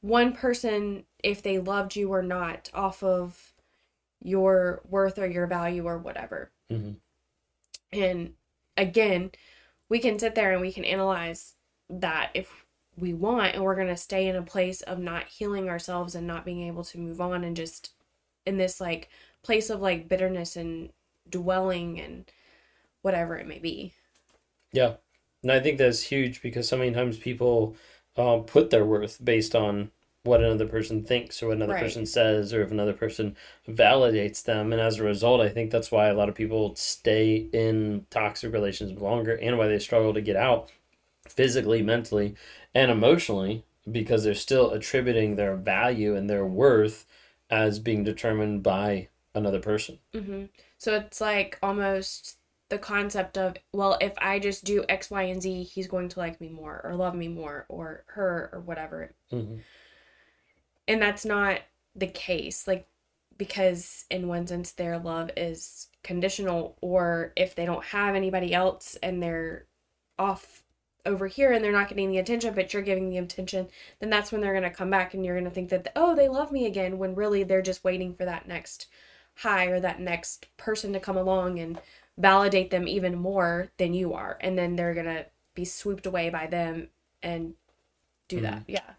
one 0.01 0.33
person 0.33 1.05
if 1.23 1.41
they 1.43 1.59
loved 1.59 1.95
you 1.95 2.11
or 2.11 2.23
not 2.23 2.69
off 2.73 3.03
of 3.03 3.53
your 4.21 4.81
worth 4.89 5.19
or 5.19 5.27
your 5.27 5.45
value 5.47 5.85
or 5.85 5.97
whatever 5.97 6.49
Mhm. 6.71 6.95
and 7.91 8.33
again 8.77 9.31
we 9.89 9.99
can 9.99 10.17
sit 10.17 10.33
there 10.33 10.53
and 10.53 10.61
we 10.61 10.71
can 10.73 10.85
analyze 10.85 11.55
that 11.89 12.31
if 12.33 12.62
we 12.97 13.13
want 13.13 13.55
and 13.55 13.63
we're 13.63 13.75
going 13.75 13.87
to 13.87 13.97
stay 13.97 14.27
in 14.27 14.35
a 14.35 14.41
place 14.43 14.81
of 14.81 14.99
not 14.99 15.25
healing 15.27 15.69
ourselves 15.69 16.15
and 16.15 16.27
not 16.27 16.45
being 16.45 16.61
able 16.67 16.83
to 16.83 16.99
move 16.99 17.21
on 17.21 17.43
and 17.43 17.55
just 17.57 17.91
in 18.45 18.57
this 18.57 18.81
like 18.81 19.09
place 19.43 19.69
of 19.69 19.81
like 19.81 20.07
bitterness 20.09 20.55
and 20.55 20.91
dwelling 21.29 21.99
and 21.99 22.31
whatever 23.03 23.37
it 23.37 23.47
may 23.47 23.59
be 23.59 23.93
Yeah. 24.71 24.95
And 25.41 25.51
I 25.51 25.59
think 25.59 25.77
that's 25.77 26.01
huge 26.03 26.41
because 26.41 26.67
so 26.67 26.77
many 26.77 26.91
times 26.93 27.17
people 27.17 27.75
um, 28.17 28.43
put 28.43 28.69
their 28.69 28.85
worth 28.85 29.23
based 29.23 29.55
on 29.55 29.91
what 30.23 30.41
another 30.41 30.67
person 30.67 31.03
thinks 31.03 31.43
or 31.43 31.47
what 31.47 31.57
another 31.57 31.73
Right. 31.73 31.75
person 31.75 32.05
says 32.05 32.53
or 32.53 32.61
if 32.61 32.71
another 32.71 32.93
person 32.93 33.35
validates 33.67 34.41
them. 34.43 34.71
And 34.71 34.81
as 34.81 34.99
a 34.99 35.03
result, 35.03 35.41
I 35.41 35.49
think 35.49 35.69
that's 35.71 35.91
why 35.91 36.07
a 36.07 36.13
lot 36.13 36.29
of 36.29 36.35
people 36.35 36.75
stay 36.75 37.35
in 37.51 38.05
toxic 38.09 38.53
relations 38.53 38.99
longer 39.01 39.35
and 39.35 39.57
why 39.57 39.67
they 39.67 39.79
struggle 39.79 40.13
to 40.13 40.21
get 40.21 40.37
out 40.37 40.71
physically, 41.35 41.81
mentally, 41.81 42.35
and 42.73 42.91
emotionally 42.91 43.63
because 43.89 44.23
they're 44.23 44.33
still 44.35 44.71
attributing 44.71 45.35
their 45.35 45.55
value 45.55 46.15
and 46.15 46.29
their 46.29 46.45
worth 46.45 47.05
as 47.49 47.79
being 47.79 48.03
determined 48.03 48.63
by 48.63 49.09
another 49.35 49.59
person. 49.59 49.99
hmm 50.13 50.45
so 50.77 50.93
it's 50.95 51.19
like 51.19 51.57
almost 51.63 52.37
the 52.69 52.77
concept 52.77 53.37
of 53.37 53.55
well 53.73 53.97
if 53.99 54.13
i 54.19 54.39
just 54.39 54.63
do 54.63 54.83
x 54.89 55.09
y 55.11 55.23
and 55.23 55.41
z 55.41 55.63
he's 55.63 55.87
going 55.87 56.07
to 56.07 56.19
like 56.19 56.39
me 56.39 56.49
more 56.49 56.81
or 56.83 56.95
love 56.95 57.15
me 57.15 57.27
more 57.27 57.65
or 57.69 58.03
her 58.07 58.49
or 58.53 58.61
whatever. 58.61 59.13
Hmm 59.29 59.57
and 60.87 61.01
that's 61.01 61.25
not 61.25 61.59
the 61.95 62.07
case 62.07 62.67
like 62.67 62.87
because 63.37 64.05
in 64.09 64.27
one 64.27 64.45
sense 64.47 64.71
their 64.73 64.97
love 64.97 65.29
is 65.37 65.87
conditional 66.03 66.77
or 66.81 67.33
if 67.35 67.55
they 67.55 67.65
don't 67.65 67.85
have 67.85 68.15
anybody 68.15 68.53
else 68.53 68.97
and 69.01 69.21
they're 69.21 69.65
off 70.19 70.62
over 71.05 71.27
here 71.27 71.51
and 71.51 71.63
they're 71.63 71.71
not 71.71 71.89
getting 71.89 72.09
the 72.09 72.17
attention 72.17 72.53
but 72.53 72.73
you're 72.73 72.81
giving 72.81 73.09
the 73.09 73.17
attention 73.17 73.67
then 73.99 74.09
that's 74.09 74.31
when 74.31 74.41
they're 74.41 74.53
going 74.53 74.63
to 74.63 74.69
come 74.69 74.89
back 74.89 75.13
and 75.13 75.25
you're 75.25 75.35
going 75.35 75.43
to 75.43 75.51
think 75.51 75.69
that 75.69 75.91
oh 75.95 76.15
they 76.15 76.29
love 76.29 76.51
me 76.51 76.65
again 76.65 76.97
when 76.97 77.15
really 77.15 77.43
they're 77.43 77.61
just 77.61 77.83
waiting 77.83 78.13
for 78.13 78.25
that 78.25 78.47
next 78.47 78.87
high 79.35 79.65
or 79.65 79.79
that 79.79 79.99
next 79.99 80.47
person 80.57 80.93
to 80.93 80.99
come 80.99 81.17
along 81.17 81.59
and 81.59 81.79
validate 82.17 82.71
them 82.71 82.87
even 82.87 83.17
more 83.17 83.71
than 83.77 83.93
you 83.93 84.13
are. 84.13 84.37
And 84.41 84.57
then 84.57 84.75
they're 84.75 84.93
going 84.93 85.05
to 85.05 85.25
be 85.55 85.65
swooped 85.65 86.05
away 86.05 86.29
by 86.29 86.47
them 86.47 86.89
and 87.21 87.53
do 88.27 88.41
that. 88.41 88.63
Yeah. 88.67 88.91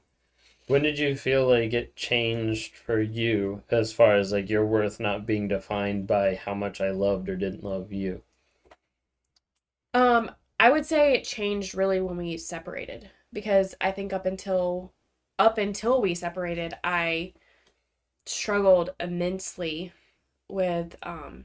When 0.67 0.83
did 0.83 0.99
you 0.99 1.15
feel 1.15 1.47
like 1.47 1.75
it 1.75 1.95
changed 1.95 2.75
for 2.75 3.01
you 3.01 3.63
as 3.71 3.93
far 3.93 4.17
as 4.17 4.33
like 4.33 4.49
your 4.49 4.65
worth 4.65 4.99
not 4.99 5.27
being 5.27 5.47
defined 5.47 6.07
by 6.07 6.37
how 6.37 6.55
much 6.55 6.81
I 6.81 6.91
loved 6.91 7.29
or 7.29 7.37
didn't 7.37 7.63
love 7.63 7.93
you? 7.93 8.23
Um, 9.93 10.31
I 10.65 10.71
would 10.71 10.87
say 10.87 11.13
it 11.13 11.25
changed 11.25 11.75
really 11.75 12.01
when 12.01 12.17
we 12.17 12.39
separated 12.39 13.11
because 13.35 13.75
I 13.83 13.91
think 13.91 14.15
up 14.15 14.25
until 14.25 14.95
up 15.39 15.59
until 15.59 16.01
we 16.01 16.15
separated, 16.15 16.73
I 16.83 17.35
struggled 18.25 18.89
immensely 18.99 19.93
with 20.49 20.97
um 21.03 21.45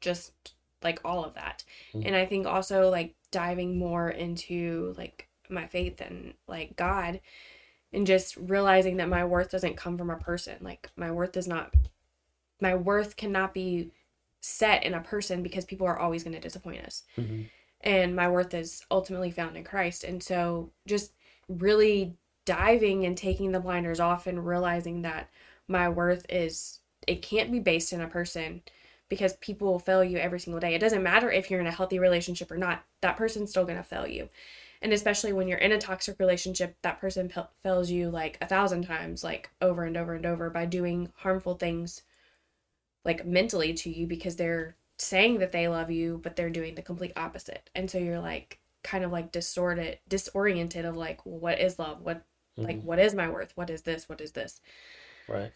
just 0.00 0.54
like 0.84 1.00
all 1.04 1.24
of 1.24 1.34
that. 1.34 1.64
Mhm. 1.92 2.06
And 2.06 2.14
I 2.14 2.26
think 2.26 2.46
also 2.46 2.90
like 2.90 3.16
diving 3.32 3.76
more 3.76 4.08
into 4.08 4.94
like 4.96 5.28
my 5.48 5.66
faith 5.66 6.00
and 6.00 6.34
like 6.46 6.76
God 6.76 7.20
and 7.92 8.06
just 8.06 8.36
realizing 8.36 8.98
that 8.98 9.08
my 9.08 9.24
worth 9.24 9.50
doesn't 9.50 9.76
come 9.76 9.98
from 9.98 10.10
a 10.10 10.16
person. 10.16 10.58
Like 10.60 10.90
my 10.94 11.10
worth 11.10 11.36
is 11.36 11.48
not 11.48 11.74
my 12.60 12.76
worth 12.76 13.16
cannot 13.16 13.52
be 13.52 13.90
set 14.40 14.84
in 14.84 14.94
a 14.94 15.00
person 15.00 15.42
because 15.42 15.64
people 15.64 15.88
are 15.88 15.98
always 15.98 16.22
going 16.22 16.34
to 16.34 16.40
disappoint 16.40 16.84
us 16.84 17.02
Mm-hmm. 17.18 17.42
And 17.84 18.16
my 18.16 18.28
worth 18.28 18.54
is 18.54 18.82
ultimately 18.90 19.30
found 19.30 19.56
in 19.56 19.62
Christ. 19.62 20.02
And 20.02 20.22
so 20.22 20.70
just 20.88 21.12
really 21.48 22.16
diving 22.46 23.04
and 23.04 23.16
taking 23.16 23.52
the 23.52 23.60
blinders 23.60 24.00
off 24.00 24.26
and 24.26 24.44
realizing 24.44 25.02
that 25.02 25.28
my 25.68 25.88
worth 25.88 26.26
is 26.28 26.80
it 27.06 27.22
can't 27.22 27.52
be 27.52 27.60
based 27.60 27.92
in 27.92 28.00
a 28.00 28.08
person 28.08 28.62
because 29.10 29.34
people 29.34 29.70
will 29.70 29.78
fail 29.78 30.02
you 30.02 30.16
every 30.16 30.40
single 30.40 30.60
day. 30.60 30.74
It 30.74 30.80
doesn't 30.80 31.02
matter 31.02 31.30
if 31.30 31.50
you're 31.50 31.60
in 31.60 31.66
a 31.66 31.72
healthy 31.72 31.98
relationship 31.98 32.50
or 32.50 32.56
not. 32.56 32.82
That 33.02 33.18
person's 33.18 33.50
still 33.50 33.66
going 33.66 33.76
to 33.76 33.84
fail 33.84 34.08
you. 34.08 34.30
And 34.80 34.92
especially 34.92 35.32
when 35.32 35.46
you're 35.46 35.58
in 35.58 35.72
a 35.72 35.78
toxic 35.78 36.18
relationship, 36.18 36.76
that 36.82 37.00
person 37.00 37.28
pe- 37.28 37.42
fails 37.62 37.90
you 37.90 38.10
like 38.10 38.38
a 38.40 38.46
thousand 38.46 38.86
times, 38.86 39.22
like 39.22 39.50
over 39.60 39.84
and 39.84 39.96
over 39.96 40.14
and 40.14 40.26
over 40.26 40.48
by 40.50 40.64
doing 40.64 41.12
harmful 41.16 41.54
things, 41.54 42.02
like 43.04 43.26
mentally 43.26 43.74
to 43.74 43.90
you 43.90 44.06
because 44.06 44.36
they're 44.36 44.76
saying 44.98 45.38
that 45.38 45.52
they 45.52 45.68
love 45.68 45.90
you, 45.90 46.20
but 46.22 46.36
they're 46.36 46.50
doing 46.50 46.74
the 46.74 46.82
complete 46.82 47.12
opposite. 47.16 47.70
And 47.74 47.90
so 47.90 47.98
you're 47.98 48.20
like 48.20 48.60
kind 48.82 49.04
of 49.04 49.12
like 49.12 49.32
distorted, 49.32 49.98
disoriented 50.08 50.84
of 50.84 50.96
like, 50.96 51.24
well, 51.26 51.38
what 51.38 51.60
is 51.60 51.78
love? 51.78 52.00
What 52.02 52.24
like 52.66 52.80
Mm-hmm. 52.80 52.84
what 52.84 52.98
is 52.98 53.14
my 53.14 53.28
worth? 53.28 53.52
What 53.56 53.70
is 53.70 53.82
this? 53.82 54.08
What 54.08 54.20
is 54.20 54.32
this? 54.32 54.60
Right. 55.26 55.52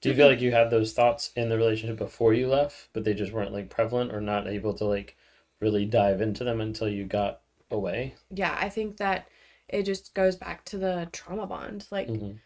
Do 0.00 0.08
you 0.10 0.14
feel 0.16 0.28
like 0.28 0.40
you 0.40 0.52
had 0.52 0.70
those 0.70 0.92
thoughts 0.94 1.32
in 1.36 1.48
the 1.50 1.58
relationship 1.58 1.98
before 1.98 2.34
you 2.34 2.48
left, 2.48 2.88
but 2.94 3.04
they 3.04 3.14
just 3.14 3.32
weren't 3.32 3.52
like 3.52 3.70
prevalent 3.70 4.12
or 4.12 4.20
not 4.22 4.48
able 4.48 4.74
to 4.74 4.84
like 4.86 5.16
really 5.60 5.84
dive 5.86 6.20
into 6.22 6.44
them 6.44 6.60
until 6.60 6.88
you 6.88 7.04
got 7.04 7.42
away? 7.70 8.16
Yeah, 8.30 8.56
I 8.58 8.70
think 8.70 8.96
that 8.98 9.28
it 9.68 9.82
just 9.82 10.14
goes 10.14 10.34
back 10.36 10.64
to 10.66 10.78
the 10.78 11.08
trauma 11.12 11.46
bond. 11.46 11.86
Like 11.90 12.08
Mm-hmm. 12.08 12.38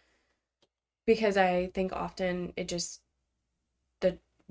because 1.07 1.37
I 1.37 1.71
think 1.75 1.93
often 1.93 2.53
it 2.57 2.69
just 2.69 3.01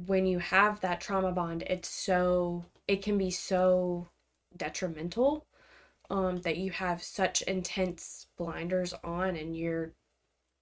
when 0.06 0.26
you 0.26 0.40
have 0.40 0.82
that 0.82 1.02
trauma 1.02 1.32
bond, 1.32 1.64
it's 1.64 1.90
so 1.90 2.66
it 2.88 3.02
can 3.02 3.18
be 3.18 3.32
so 3.32 4.08
detrimental 4.56 5.46
um 6.10 6.42
that 6.42 6.58
you 6.58 6.72
have 6.72 7.02
such 7.02 7.42
intense 7.44 8.28
blinders 8.38 8.94
on 9.04 9.38
and 9.38 9.56
you're 9.56 9.94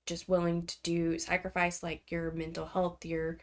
just 0.05 0.29
willing 0.29 0.65
to 0.65 0.75
do 0.83 1.17
sacrifice 1.17 1.81
like 1.83 2.11
your 2.11 2.31
mental 2.31 2.65
health, 2.65 3.05
your 3.05 3.37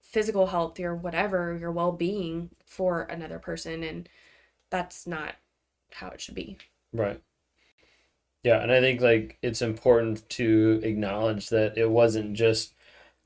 physical 0.00 0.46
health, 0.46 0.78
your 0.78 0.94
whatever, 0.94 1.56
your 1.56 1.72
well-being 1.72 2.50
for 2.64 3.02
another 3.02 3.38
person 3.38 3.82
and 3.82 4.08
that's 4.70 5.06
not 5.06 5.34
how 5.92 6.08
it 6.08 6.20
should 6.20 6.34
be. 6.34 6.56
Right. 6.92 7.20
Yeah, 8.42 8.62
and 8.62 8.70
I 8.70 8.80
think 8.80 9.00
like 9.00 9.38
it's 9.42 9.60
important 9.60 10.28
to 10.30 10.80
acknowledge 10.84 11.48
that 11.48 11.76
it 11.76 11.90
wasn't 11.90 12.34
just 12.34 12.75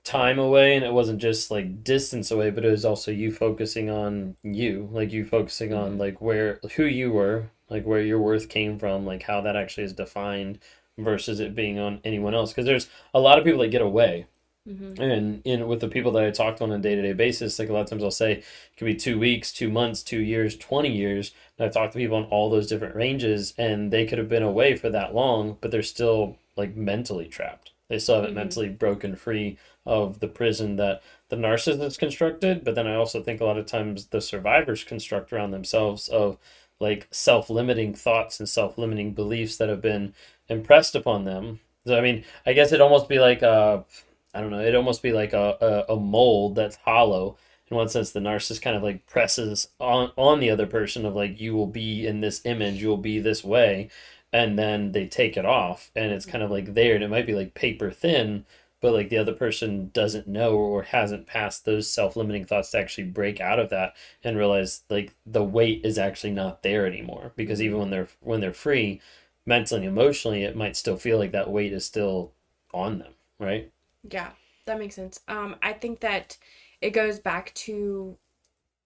time 0.04 0.38
away 0.38 0.76
and 0.76 0.84
it 0.84 0.92
wasn't 0.92 1.20
just 1.20 1.50
like 1.50 1.84
distance 1.84 2.30
away, 2.30 2.50
but 2.50 2.64
it 2.64 2.70
was 2.70 2.84
also 2.84 3.10
you 3.10 3.32
focusing 3.32 3.90
on 3.90 4.36
you, 4.42 4.88
like 4.92 5.12
you 5.12 5.24
focusing 5.24 5.72
on 5.74 5.96
Mhm. 5.96 5.98
like 5.98 6.20
where 6.20 6.60
who 6.76 6.84
you 6.84 7.12
were, 7.12 7.50
like 7.68 7.84
where 7.84 8.00
your 8.02 8.18
worth 8.20 8.48
came 8.48 8.78
from, 8.78 9.06
like 9.06 9.22
how 9.24 9.40
that 9.42 9.56
actually 9.56 9.84
is 9.84 9.92
defined 9.92 10.58
versus 10.98 11.40
it 11.40 11.54
being 11.54 11.78
on 11.78 12.00
anyone 12.04 12.34
else. 12.34 12.52
Because 12.52 12.66
there's 12.66 12.88
a 13.14 13.20
lot 13.20 13.38
of 13.38 13.44
people 13.44 13.60
that 13.60 13.68
get 13.68 13.82
away 13.82 14.26
Mm-hmm. 14.68 15.00
and 15.02 15.42
in 15.44 15.66
with 15.68 15.80
the 15.80 15.88
people 15.88 16.12
that 16.12 16.24
I 16.24 16.30
talk 16.30 16.56
to 16.56 16.64
on 16.64 16.72
a 16.72 16.78
day 16.78 16.94
to 16.94 17.02
day 17.02 17.12
basis, 17.12 17.58
like 17.58 17.68
a 17.68 17.72
lot 17.72 17.80
of 17.82 17.88
times 17.90 18.04
I'll 18.04 18.10
say 18.10 18.32
it 18.34 18.44
could 18.76 18.84
be 18.84 18.94
two 18.94 19.18
weeks, 19.18 19.52
two 19.52 19.70
months, 19.70 20.02
two 20.02 20.20
years, 20.20 20.56
twenty 20.56 20.90
years. 20.92 21.32
And 21.58 21.66
I've 21.66 21.72
talked 21.74 21.92
to 21.94 21.98
people 21.98 22.16
on 22.18 22.24
all 22.24 22.50
those 22.50 22.68
different 22.68 22.94
ranges, 22.94 23.54
and 23.58 23.90
they 23.92 24.06
could 24.06 24.18
have 24.18 24.28
been 24.28 24.42
away 24.42 24.76
for 24.76 24.90
that 24.90 25.14
long, 25.14 25.56
but 25.60 25.70
they're 25.70 25.82
still 25.82 26.36
like 26.56 26.76
mentally 26.76 27.26
trapped. 27.26 27.72
They 27.90 27.98
still 28.00 28.16
haven't 28.16 28.32
Mhm. 28.32 28.36
mentally 28.36 28.70
broken 28.70 29.16
free 29.16 29.58
of 29.86 30.20
the 30.20 30.28
prison 30.28 30.76
that 30.76 31.02
the 31.28 31.36
narcissist 31.36 31.98
constructed. 31.98 32.64
But 32.64 32.76
then 32.76 32.86
I 32.86 32.94
also 32.96 33.22
think 33.22 33.42
a 33.42 33.46
lot 33.46 33.58
of 33.58 33.66
times 33.66 34.06
the 34.06 34.22
survivors 34.22 34.84
construct 34.84 35.32
around 35.34 35.50
themselves 35.52 36.08
of 36.08 36.38
like 36.80 37.08
self 37.10 37.50
limiting 37.50 37.94
thoughts 37.94 38.40
and 38.40 38.48
self 38.48 38.78
limiting 38.78 39.12
beliefs 39.12 39.58
that 39.58 39.68
have 39.68 39.82
been 39.82 40.14
impressed 40.48 40.94
upon 40.94 41.24
them. 41.26 41.60
So, 41.86 41.98
I 41.98 42.00
mean, 42.00 42.24
I 42.46 42.54
guess 42.54 42.68
it'd 42.68 42.80
almost 42.80 43.08
be 43.08 43.18
like 43.18 43.42
a 43.42 43.84
I 44.32 44.40
don't 44.40 44.50
know. 44.50 44.60
It'd 44.60 44.76
almost 44.76 45.02
be 45.02 45.12
like 45.12 45.32
a, 45.32 45.84
a, 45.88 45.94
a 45.94 45.96
mold 46.00 46.54
that's 46.54 46.76
hollow. 46.76 47.36
In 47.70 47.76
one 47.76 47.88
sense, 47.88 48.10
the 48.12 48.20
narcissist 48.20 48.62
kind 48.62 48.76
of 48.76 48.82
like 48.82 49.06
presses 49.06 49.68
on 49.80 50.12
on 50.16 50.40
the 50.40 50.50
other 50.50 50.66
person 50.66 51.04
of 51.06 51.14
like 51.14 51.40
you 51.40 51.54
will 51.54 51.66
be 51.66 52.06
in 52.06 52.20
this 52.20 52.44
image, 52.44 52.80
you 52.82 52.88
will 52.88 52.96
be 52.96 53.18
this 53.20 53.44
way, 53.44 53.90
and 54.32 54.58
then 54.58 54.92
they 54.92 55.06
take 55.06 55.36
it 55.36 55.44
off, 55.46 55.90
and 55.96 56.12
it's 56.12 56.26
kind 56.26 56.42
of 56.44 56.50
like 56.50 56.74
there, 56.74 56.94
and 56.94 57.04
it 57.04 57.10
might 57.10 57.26
be 57.26 57.34
like 57.34 57.54
paper 57.54 57.90
thin, 57.90 58.44
but 58.80 58.92
like 58.92 59.08
the 59.08 59.18
other 59.18 59.32
person 59.34 59.90
doesn't 59.92 60.26
know 60.28 60.54
or 60.56 60.82
hasn't 60.84 61.26
passed 61.26 61.64
those 61.64 61.88
self-limiting 61.90 62.44
thoughts 62.46 62.70
to 62.70 62.78
actually 62.78 63.04
break 63.04 63.40
out 63.40 63.58
of 63.58 63.70
that 63.70 63.94
and 64.24 64.36
realize 64.38 64.82
like 64.88 65.14
the 65.26 65.44
weight 65.44 65.84
is 65.84 65.98
actually 65.98 66.32
not 66.32 66.62
there 66.62 66.86
anymore. 66.86 67.32
Because 67.36 67.60
even 67.60 67.78
when 67.78 67.90
they're 67.90 68.08
when 68.20 68.40
they're 68.40 68.52
free 68.54 69.00
mentally 69.46 69.80
and 69.80 69.88
emotionally 69.88 70.42
it 70.44 70.56
might 70.56 70.76
still 70.76 70.96
feel 70.96 71.18
like 71.18 71.32
that 71.32 71.50
weight 71.50 71.72
is 71.72 71.84
still 71.84 72.32
on 72.72 72.98
them 72.98 73.12
right? 73.40 73.72
Yeah, 74.08 74.30
that 74.66 74.78
makes 74.78 74.94
sense. 74.94 75.20
Um, 75.26 75.56
I 75.62 75.72
think 75.72 76.00
that 76.00 76.38
it 76.80 76.90
goes 76.90 77.18
back 77.18 77.52
to, 77.54 78.16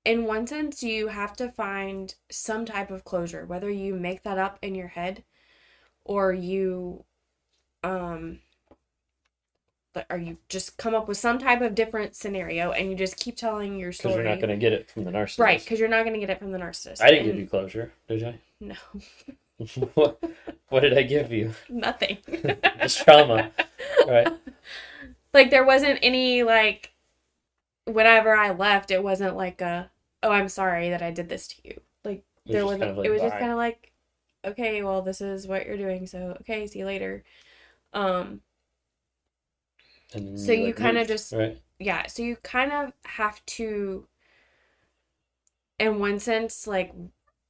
in 0.05 0.25
one 0.25 0.47
sense, 0.47 0.83
you 0.83 1.09
have 1.09 1.35
to 1.37 1.51
find 1.51 2.15
some 2.31 2.65
type 2.65 2.91
of 2.91 3.05
closure, 3.05 3.45
whether 3.47 3.71
you 3.71 3.95
make 3.95 4.23
that 4.23 4.39
up 4.39 4.59
in 4.63 4.75
your 4.75 4.89
head 4.89 5.25
or 6.05 6.33
you, 6.33 7.05
um, 7.83 8.41
or 10.11 10.19
you 10.19 10.39
just 10.49 10.77
come 10.77 10.95
up 10.95 11.07
with 11.09 11.17
some 11.17 11.39
type 11.39 11.61
of 11.61 11.75
different 11.75 12.17
scenario 12.17 12.73
and 12.73 12.91
you 12.91 12.97
just 12.97 13.17
keep 13.17 13.37
telling 13.37 13.79
your 13.79 13.93
story. 13.93 14.15
because 14.15 14.25
you're 14.25 14.35
not 14.35 14.41
going 14.41 14.51
to 14.51 14.57
get 14.57 14.73
it 14.73 14.91
from 14.91 15.05
the 15.05 15.11
narcissist 15.11 15.39
Right, 15.39 15.61
because 15.61 15.79
you're 15.79 15.89
not 15.89 16.03
going 16.03 16.15
to 16.15 16.21
get 16.21 16.31
it 16.31 16.39
from 16.41 16.51
the 16.51 16.59
narcissist. 16.59 17.01
i 17.01 17.11
didn't 17.11 17.27
give 17.27 17.39
you 17.39 17.47
closure 17.47 17.93
did 18.09 18.25
i 18.25 18.39
No, 18.61 18.75
what, 19.95 20.21
what 20.69 20.81
did 20.81 20.99
i 20.99 21.03
give 21.03 21.31
you 21.31 21.53
nothing. 21.69 22.19
just 22.81 23.05
trauma 23.05 23.53
right 24.09 24.29
like 25.33 25.51
there 25.51 25.65
wasn't 25.65 25.99
any 26.03 26.43
like 26.43 26.91
whenever 27.87 28.35
I 28.35 28.53
left, 28.53 28.91
it 28.91 29.03
wasn't 29.03 29.37
like 29.37 29.61
a 29.61 29.91
oh 30.23 30.31
I'm 30.31 30.49
sorry 30.49 30.91
that 30.91 31.03
I 31.03 31.11
did 31.11 31.29
this 31.29 31.49
to 31.49 31.57
you. 31.65 31.81
Like 32.05 32.25
was 32.47 32.53
there 32.53 32.63
just 32.63 32.65
wasn't 32.67 32.81
kind 32.83 32.91
of 32.93 32.97
like, 32.99 33.07
it 33.07 33.11
was 33.11 33.21
just 33.21 33.39
kind 33.39 33.51
of 33.51 33.57
like 33.59 33.93
okay, 34.45 34.83
well 34.83 35.03
this 35.03 35.21
is 35.21 35.47
what 35.47 35.67
you're 35.67 35.77
doing, 35.77 36.07
so 36.07 36.37
okay, 36.43 36.67
see 36.67 36.81
you 36.81 36.87
later. 36.87 37.25
Um 37.95 38.43
So 40.37 40.53
you 40.53 40.67
like, 40.67 40.77
kinda 40.77 41.05
just- 41.05 41.33
right 41.35 41.61
yeah, 41.79 42.07
so 42.07 42.23
you 42.23 42.37
kind 42.37 42.73
of 42.73 42.93
have 43.05 43.45
to 43.47 44.07
in 45.79 45.99
one 45.99 46.19
sense 46.19 46.67
like 46.67 46.93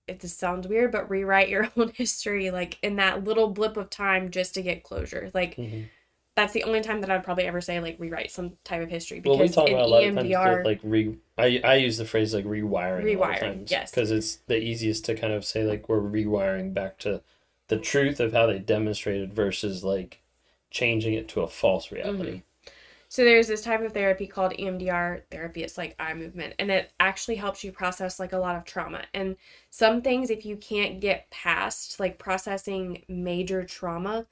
it 0.07 0.21
just 0.21 0.39
sounds 0.39 0.69
weird, 0.69 0.93
but 0.93 1.09
rewrite 1.09 1.49
your 1.49 1.69
own 1.77 1.89
history 1.95 2.51
like 2.51 2.79
in 2.83 2.97
that 2.97 3.25
little 3.25 3.49
blip 3.49 3.77
of 3.77 3.91
time 3.91 4.31
just 4.31 4.55
to 4.55 4.63
get 4.63 4.83
closure. 4.83 5.31
Like 5.35 5.59
Mhm. 5.59 5.91
That's 6.37 6.53
the 6.53 6.65
only 6.65 6.81
time 6.81 7.01
that 7.01 7.11
I'd 7.11 7.25
probably 7.25 7.45
ever 7.45 7.61
say 7.61 7.81
like 7.81 7.97
rewrite 7.99 8.31
some 8.31 8.53
type 8.65 8.83
of 8.83 8.91
history 8.91 9.23
Well, 9.25 9.39
we 9.39 9.45
because 9.45 9.55
talk 9.55 9.69
in 9.69 9.75
about 9.75 9.87
a 9.87 9.89
lot 9.89 10.05
of 10.05 10.15
times 10.15 10.29
EMDR 10.29 10.65
like 10.65 10.81
re. 10.83 11.17
I 11.39 11.61
I 11.65 11.75
use 11.77 11.99
the 11.99 12.05
phrase 12.05 12.35
like 12.35 12.45
rewiring. 12.45 13.15
a 13.15 13.17
lot 13.19 13.31
of 13.31 13.37
Rewiring, 13.37 13.41
times, 13.41 13.71
yes. 13.71 13.91
Because 13.91 14.11
it's 14.11 14.37
the 14.47 14.59
easiest 14.59 15.05
to 15.07 15.15
kind 15.15 15.33
of 15.33 15.45
say 15.45 15.65
like 15.65 15.89
we're 15.89 16.01
rewiring 16.01 16.75
back 16.75 16.99
to 16.99 17.23
the 17.69 17.79
truth 17.79 18.21
of 18.21 18.33
how 18.33 18.47
they 18.47 18.59
demonstrated 18.59 19.33
versus 19.33 19.85
like 19.85 20.23
changing 20.71 21.15
it 21.15 21.29
to 21.29 21.43
a 21.43 21.49
false 21.49 21.91
reality. 21.93 22.31
Mm-hmm. 22.31 22.71
So 23.09 23.23
there's 23.25 23.47
this 23.47 23.63
type 23.63 23.81
of 23.81 23.93
therapy 23.93 24.27
called 24.27 24.53
EMDR 24.55 25.23
therapy. 25.31 25.63
It's 25.63 25.79
like 25.79 25.95
eye 26.01 26.15
movement, 26.15 26.55
and 26.59 26.69
it 26.69 26.91
actually 26.99 27.37
helps 27.37 27.63
you 27.63 27.71
process 27.71 28.19
like 28.19 28.33
a 28.33 28.39
lot 28.39 28.57
of 28.57 28.65
trauma. 28.65 29.05
And 29.15 29.37
some 29.71 30.03
things, 30.03 30.31
if 30.31 30.45
you 30.45 30.57
can't 30.57 31.01
get 31.01 31.31
past 31.31 32.01
like 32.01 32.19
processing 32.19 33.05
major 33.09 33.63
trauma, 33.65 34.27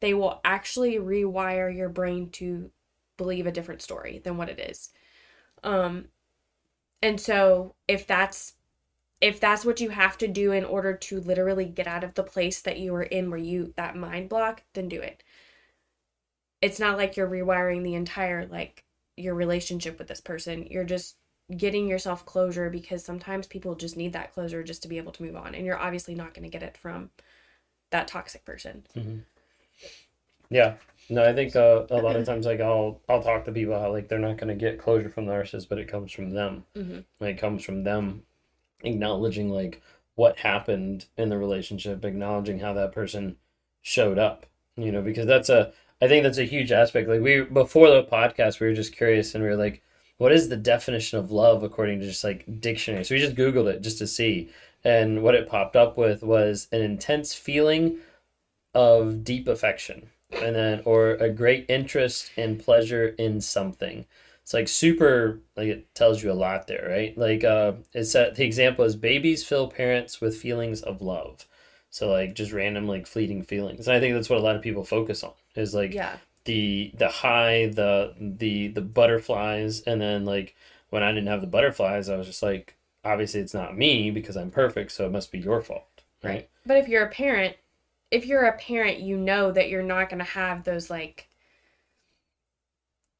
they 0.00 0.14
will 0.14 0.40
actually 0.44 0.96
rewire 0.96 1.74
your 1.74 1.88
brain 1.88 2.30
to 2.30 2.70
believe 3.16 3.46
a 3.46 3.52
different 3.52 3.82
story 3.82 4.20
than 4.22 4.36
what 4.36 4.48
it 4.48 4.58
is. 4.58 4.90
Um, 5.64 6.06
and 7.02 7.20
so 7.20 7.74
if 7.86 8.06
that's 8.06 8.54
if 9.20 9.40
that's 9.40 9.64
what 9.64 9.80
you 9.80 9.90
have 9.90 10.16
to 10.18 10.28
do 10.28 10.52
in 10.52 10.64
order 10.64 10.94
to 10.94 11.20
literally 11.20 11.64
get 11.64 11.88
out 11.88 12.04
of 12.04 12.14
the 12.14 12.22
place 12.22 12.60
that 12.60 12.78
you 12.78 12.92
were 12.92 13.02
in 13.02 13.30
where 13.30 13.38
you 13.38 13.72
that 13.76 13.96
mind 13.96 14.28
block, 14.28 14.62
then 14.74 14.88
do 14.88 15.00
it. 15.00 15.24
It's 16.62 16.78
not 16.78 16.96
like 16.96 17.16
you're 17.16 17.28
rewiring 17.28 17.82
the 17.82 17.94
entire 17.94 18.46
like 18.46 18.84
your 19.16 19.34
relationship 19.34 19.98
with 19.98 20.06
this 20.06 20.20
person. 20.20 20.68
You're 20.70 20.84
just 20.84 21.16
getting 21.56 21.88
yourself 21.88 22.26
closure 22.26 22.70
because 22.70 23.04
sometimes 23.04 23.46
people 23.46 23.74
just 23.74 23.96
need 23.96 24.12
that 24.12 24.32
closure 24.32 24.62
just 24.62 24.82
to 24.82 24.88
be 24.88 24.98
able 24.98 25.12
to 25.12 25.22
move 25.22 25.34
on 25.34 25.54
and 25.54 25.64
you're 25.64 25.78
obviously 25.78 26.14
not 26.14 26.34
going 26.34 26.42
to 26.42 26.50
get 26.50 26.62
it 26.62 26.76
from 26.76 27.08
that 27.90 28.06
toxic 28.06 28.44
person 28.44 28.84
Yeah. 30.50 30.74
No, 31.10 31.24
I 31.24 31.32
think 31.32 31.56
uh, 31.56 31.86
a 31.90 32.02
lot 32.02 32.16
of 32.16 32.26
times 32.26 32.44
like 32.44 32.60
I'll 32.60 33.00
I'll 33.08 33.22
talk 33.22 33.44
to 33.46 33.52
people 33.52 33.78
how 33.78 33.90
like 33.90 34.08
they're 34.08 34.18
not 34.18 34.36
going 34.36 34.48
to 34.48 34.54
get 34.54 34.78
closure 34.78 35.08
from 35.08 35.26
the 35.26 35.32
narcissist, 35.32 35.68
but 35.68 35.78
it 35.78 35.88
comes 35.88 36.12
from 36.12 36.30
them. 36.30 36.64
Mhm. 36.76 37.04
Like, 37.20 37.36
it 37.36 37.40
comes 37.40 37.64
from 37.64 37.84
them 37.84 38.22
acknowledging 38.82 39.50
like 39.50 39.80
what 40.16 40.38
happened 40.38 41.06
in 41.16 41.28
the 41.30 41.38
relationship, 41.38 42.04
acknowledging 42.04 42.60
how 42.60 42.72
that 42.74 42.92
person 42.92 43.36
showed 43.82 44.18
up. 44.18 44.46
You 44.76 44.92
know, 44.92 45.02
because 45.02 45.26
that's 45.26 45.48
a 45.48 45.72
I 46.00 46.08
think 46.08 46.24
that's 46.24 46.38
a 46.38 46.44
huge 46.44 46.72
aspect. 46.72 47.08
Like 47.08 47.20
we 47.22 47.40
before 47.42 47.88
the 47.88 48.04
podcast, 48.04 48.60
we 48.60 48.66
were 48.68 48.74
just 48.74 48.94
curious 48.94 49.34
and 49.34 49.42
we 49.42 49.50
were 49.50 49.56
like, 49.56 49.82
what 50.18 50.32
is 50.32 50.48
the 50.48 50.56
definition 50.56 51.18
of 51.18 51.30
love 51.30 51.62
according 51.62 52.00
to 52.00 52.06
just 52.06 52.22
like 52.24 52.60
dictionary? 52.60 53.04
So 53.04 53.14
we 53.14 53.20
just 53.20 53.36
Googled 53.36 53.72
it 53.72 53.80
just 53.82 53.98
to 53.98 54.06
see. 54.06 54.50
And 54.84 55.22
what 55.22 55.34
it 55.34 55.48
popped 55.48 55.74
up 55.74 55.96
with 55.96 56.22
was 56.22 56.68
an 56.70 56.82
intense 56.82 57.34
feeling 57.34 57.98
of 58.74 59.24
deep 59.24 59.48
affection 59.48 60.10
and 60.30 60.54
then 60.54 60.82
or 60.84 61.12
a 61.12 61.30
great 61.30 61.66
interest 61.68 62.30
and 62.36 62.62
pleasure 62.62 63.08
in 63.18 63.40
something. 63.40 64.06
It's 64.42 64.54
like 64.54 64.68
super 64.68 65.40
like 65.56 65.68
it 65.68 65.94
tells 65.94 66.22
you 66.22 66.32
a 66.32 66.34
lot 66.34 66.66
there 66.66 66.88
right? 66.88 67.16
Like 67.16 67.44
uh 67.44 67.74
it's 67.92 68.14
uh, 68.14 68.32
the 68.34 68.44
example 68.44 68.84
is 68.84 68.96
babies 68.96 69.44
fill 69.44 69.68
parents 69.68 70.20
with 70.20 70.36
feelings 70.36 70.82
of 70.82 71.02
love. 71.02 71.46
So 71.90 72.10
like 72.10 72.34
just 72.34 72.52
random 72.52 72.86
like 72.86 73.06
fleeting 73.06 73.42
feelings. 73.42 73.86
And 73.86 73.96
i 73.96 74.00
think 74.00 74.14
that's 74.14 74.30
what 74.30 74.38
a 74.38 74.42
lot 74.42 74.56
of 74.56 74.62
people 74.62 74.84
focus 74.84 75.22
on 75.22 75.32
is 75.54 75.74
like 75.74 75.94
yeah. 75.94 76.16
the 76.44 76.92
the 76.94 77.08
high 77.08 77.66
the 77.66 78.14
the 78.18 78.68
the 78.68 78.82
butterflies. 78.82 79.80
And 79.82 80.00
then 80.00 80.24
like 80.24 80.54
when 80.90 81.02
i 81.02 81.12
didn't 81.12 81.28
have 81.28 81.40
the 81.40 81.46
butterflies 81.46 82.08
i 82.08 82.16
was 82.16 82.26
just 82.26 82.42
like 82.42 82.76
obviously 83.04 83.40
it's 83.40 83.54
not 83.54 83.76
me 83.76 84.10
because 84.10 84.36
i'm 84.36 84.50
perfect 84.50 84.92
so 84.92 85.06
it 85.06 85.12
must 85.12 85.30
be 85.32 85.38
your 85.38 85.60
fault 85.62 86.02
right, 86.22 86.48
but 86.66 86.76
if 86.76 86.88
you're 86.88 87.04
a 87.04 87.10
parent 87.10 87.56
if 88.10 88.26
you're 88.26 88.44
a 88.46 88.56
parent 88.58 89.00
you 89.00 89.16
know 89.16 89.50
that 89.52 89.68
you're 89.68 89.82
not 89.82 90.08
going 90.08 90.18
to 90.18 90.24
have 90.24 90.64
those 90.64 90.88
like 90.90 91.28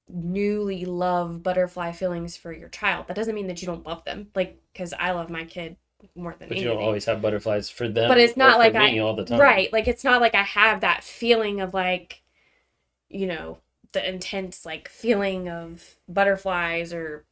newly 0.09 0.85
love 0.87 1.43
butterfly 1.43 1.93
feelings 1.93 2.37
for 2.37 2.53
your 2.53 2.69
child 2.71 3.07
that 3.09 3.15
doesn't 3.17 3.35
mean 3.35 3.47
that 3.47 3.61
you 3.61 3.67
don't 3.67 3.87
love 3.87 4.03
them 4.05 4.29
like 4.35 4.59
because 4.73 4.95
i 4.99 5.11
love 5.11 5.29
my 5.29 5.45
kid 5.45 5.77
more 6.15 6.35
than 6.39 6.49
but 6.49 6.57
you 6.57 6.63
anything 6.63 6.79
don't 6.79 6.87
always 6.87 7.05
have 7.05 7.21
butterflies 7.21 7.69
for 7.69 7.89
them 7.89 8.09
But 8.09 8.19
it's 8.19 8.37
not 8.37 8.59
like 8.59 8.75
I- 8.75 8.99
all 8.99 9.15
the 9.15 9.25
time 9.25 9.41
Right. 9.41 9.73
Like 9.73 9.89
it's 9.89 10.05
not 10.05 10.21
like 10.21 10.35
I 10.35 10.43
have 10.45 10.81
that 10.81 11.03
feeling 11.03 11.61
of 11.61 11.75
like, 11.75 12.23
you 13.11 13.27
know, 13.27 13.59
the 13.93 14.09
intense 14.09 14.65
like 14.65 14.89
feeling 14.89 15.49
of 15.49 15.97
butterflies 16.09 16.93
or 16.93 17.25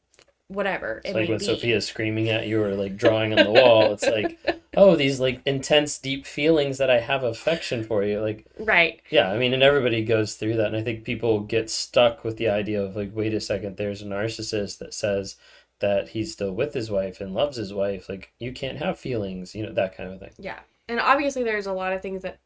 whatever. 0.49 0.97
It's 1.05 1.11
it 1.11 1.15
like 1.15 1.29
when 1.29 1.37
be. 1.39 1.45
Sophia's 1.45 1.87
screaming 1.87 2.29
at 2.29 2.47
you 2.47 2.61
or 2.61 2.75
like 2.75 2.97
drawing 2.97 3.31
on 3.37 3.45
the 3.45 3.51
wall. 3.51 3.93
It's 3.93 4.03
like, 4.05 4.37
oh, 4.77 4.95
these 4.95 5.19
like 5.19 5.41
intense, 5.45 5.97
deep 5.97 6.25
feelings 6.25 6.77
that 6.77 6.89
I 6.89 6.99
have 6.99 7.23
affection 7.23 7.83
for 7.83 8.03
you. 8.03 8.21
Like, 8.21 8.45
Right. 8.59 9.01
yeah, 9.09 9.31
I 9.31 9.37
mean, 9.37 9.53
and 9.53 9.63
everybody 9.63 10.05
goes 10.05 10.35
through 10.35 10.55
that. 10.57 10.67
And 10.67 10.75
I 10.77 10.83
think 10.83 11.03
people 11.03 11.39
get 11.41 11.69
stuck 11.69 12.23
with 12.23 12.37
the 12.37 12.47
idea 12.49 12.81
of 12.83 12.95
like, 12.95 13.11
wait 13.13 13.33
a 13.33 13.41
second, 13.41 13.75
there's 13.77 14.03
a 14.03 14.05
narcissist 14.05 14.77
that 14.77 14.93
says 14.93 15.35
that 15.79 16.09
he's 16.09 16.31
still 16.31 16.51
with 16.53 16.73
his 16.73 16.91
wife 16.91 17.19
and 17.19 17.33
loves 17.33 17.57
his 17.57 17.73
wife. 17.73 18.07
Like, 18.07 18.31
you 18.39 18.51
can't 18.53 18.77
have 18.77 18.99
feelings, 18.99 19.55
you 19.55 19.65
know, 19.65 19.73
that 19.73 19.97
kind 19.97 20.11
of 20.11 20.19
thing. 20.19 20.31
Yeah. 20.37 20.59
And 20.87 20.99
obviously 20.99 21.43
there's 21.43 21.67
a 21.67 21.73
lot 21.73 21.93
of 21.93 22.01
things 22.03 22.21
that 22.21 22.39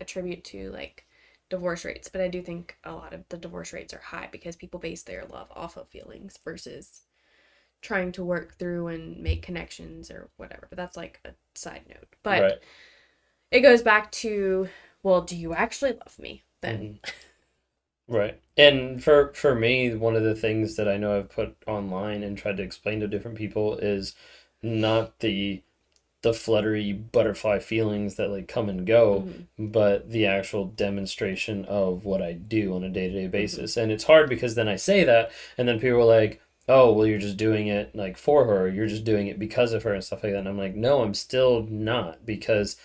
attribute 0.00 0.44
to 0.44 0.70
like 0.70 1.06
divorce 1.48 1.84
rates, 1.86 2.08
but 2.08 2.20
I 2.20 2.28
do 2.28 2.42
think 2.42 2.76
a 2.84 2.92
lot 2.92 3.14
of 3.14 3.24
the 3.30 3.38
divorce 3.38 3.72
rates 3.72 3.94
are 3.94 4.00
high 4.00 4.28
because 4.30 4.56
people 4.56 4.78
base 4.78 5.02
their 5.02 5.24
love 5.24 5.48
off 5.56 5.76
of 5.78 5.88
feelings 5.88 6.38
versus 6.44 7.02
trying 7.82 8.12
to 8.12 8.24
work 8.24 8.58
through 8.58 8.88
and 8.88 9.18
make 9.22 9.42
connections 9.42 10.10
or 10.10 10.30
whatever. 10.36 10.66
But 10.70 10.76
that's 10.76 10.96
like 10.96 11.20
a 11.24 11.30
side 11.54 11.82
note. 11.88 12.14
But 12.22 12.40
right. 12.40 12.58
it 13.50 13.60
goes 13.60 13.82
back 13.82 14.10
to, 14.12 14.68
well, 15.02 15.22
do 15.22 15.36
you 15.36 15.54
actually 15.54 15.92
love 15.92 16.18
me? 16.18 16.44
Then 16.60 16.90
Mhm. 16.90 16.98
Right. 18.08 18.40
And 18.56 19.02
for 19.04 19.32
for 19.34 19.54
me, 19.54 19.94
one 19.94 20.16
of 20.16 20.22
the 20.22 20.34
things 20.34 20.76
that 20.76 20.88
I 20.88 20.96
know 20.96 21.18
I've 21.18 21.28
put 21.28 21.56
online 21.66 22.22
and 22.22 22.38
tried 22.38 22.56
to 22.56 22.62
explain 22.62 23.00
to 23.00 23.08
different 23.08 23.36
people 23.36 23.76
is 23.78 24.14
not 24.62 25.20
the 25.20 25.62
the 26.22 26.34
fluttery 26.34 26.92
butterfly 26.92 27.60
feelings 27.60 28.16
that 28.16 28.30
like 28.30 28.48
come 28.48 28.68
and 28.68 28.86
go, 28.86 29.26
Mhm. 29.26 29.46
but 29.58 30.10
the 30.10 30.26
actual 30.26 30.66
demonstration 30.66 31.64
of 31.66 32.04
what 32.04 32.22
I 32.22 32.32
do 32.34 32.74
on 32.74 32.84
a 32.84 32.90
day-to-day 32.90 33.28
basis. 33.28 33.76
And 33.76 33.92
it's 33.92 34.04
hard 34.04 34.28
because 34.30 34.54
then 34.56 34.68
I 34.68 34.76
say 34.76 35.04
that 35.04 35.32
and 35.58 35.68
then 35.68 35.80
people 35.80 36.00
are 36.00 36.04
like, 36.04 36.40
"Oh, 36.68 36.92
well 36.92 37.06
you're 37.06 37.18
just 37.18 37.36
doing 37.36 37.66
it 37.68 37.94
like 37.96 38.16
for 38.18 38.44
her, 38.46 38.68
you're 38.68 38.86
just 38.88 39.04
doing 39.04 39.26
it 39.28 39.38
because 39.38 39.72
of 39.72 39.82
her 39.84 39.94
and 39.94 40.04
stuff 40.04 40.22
like 40.22 40.32
that." 40.32 40.40
And 40.40 40.48
I'm 40.48 40.58
like, 40.58 40.74
"No, 40.76 41.02
I'm 41.02 41.14
still 41.14 41.62
not 41.64 42.24
because 42.26 42.76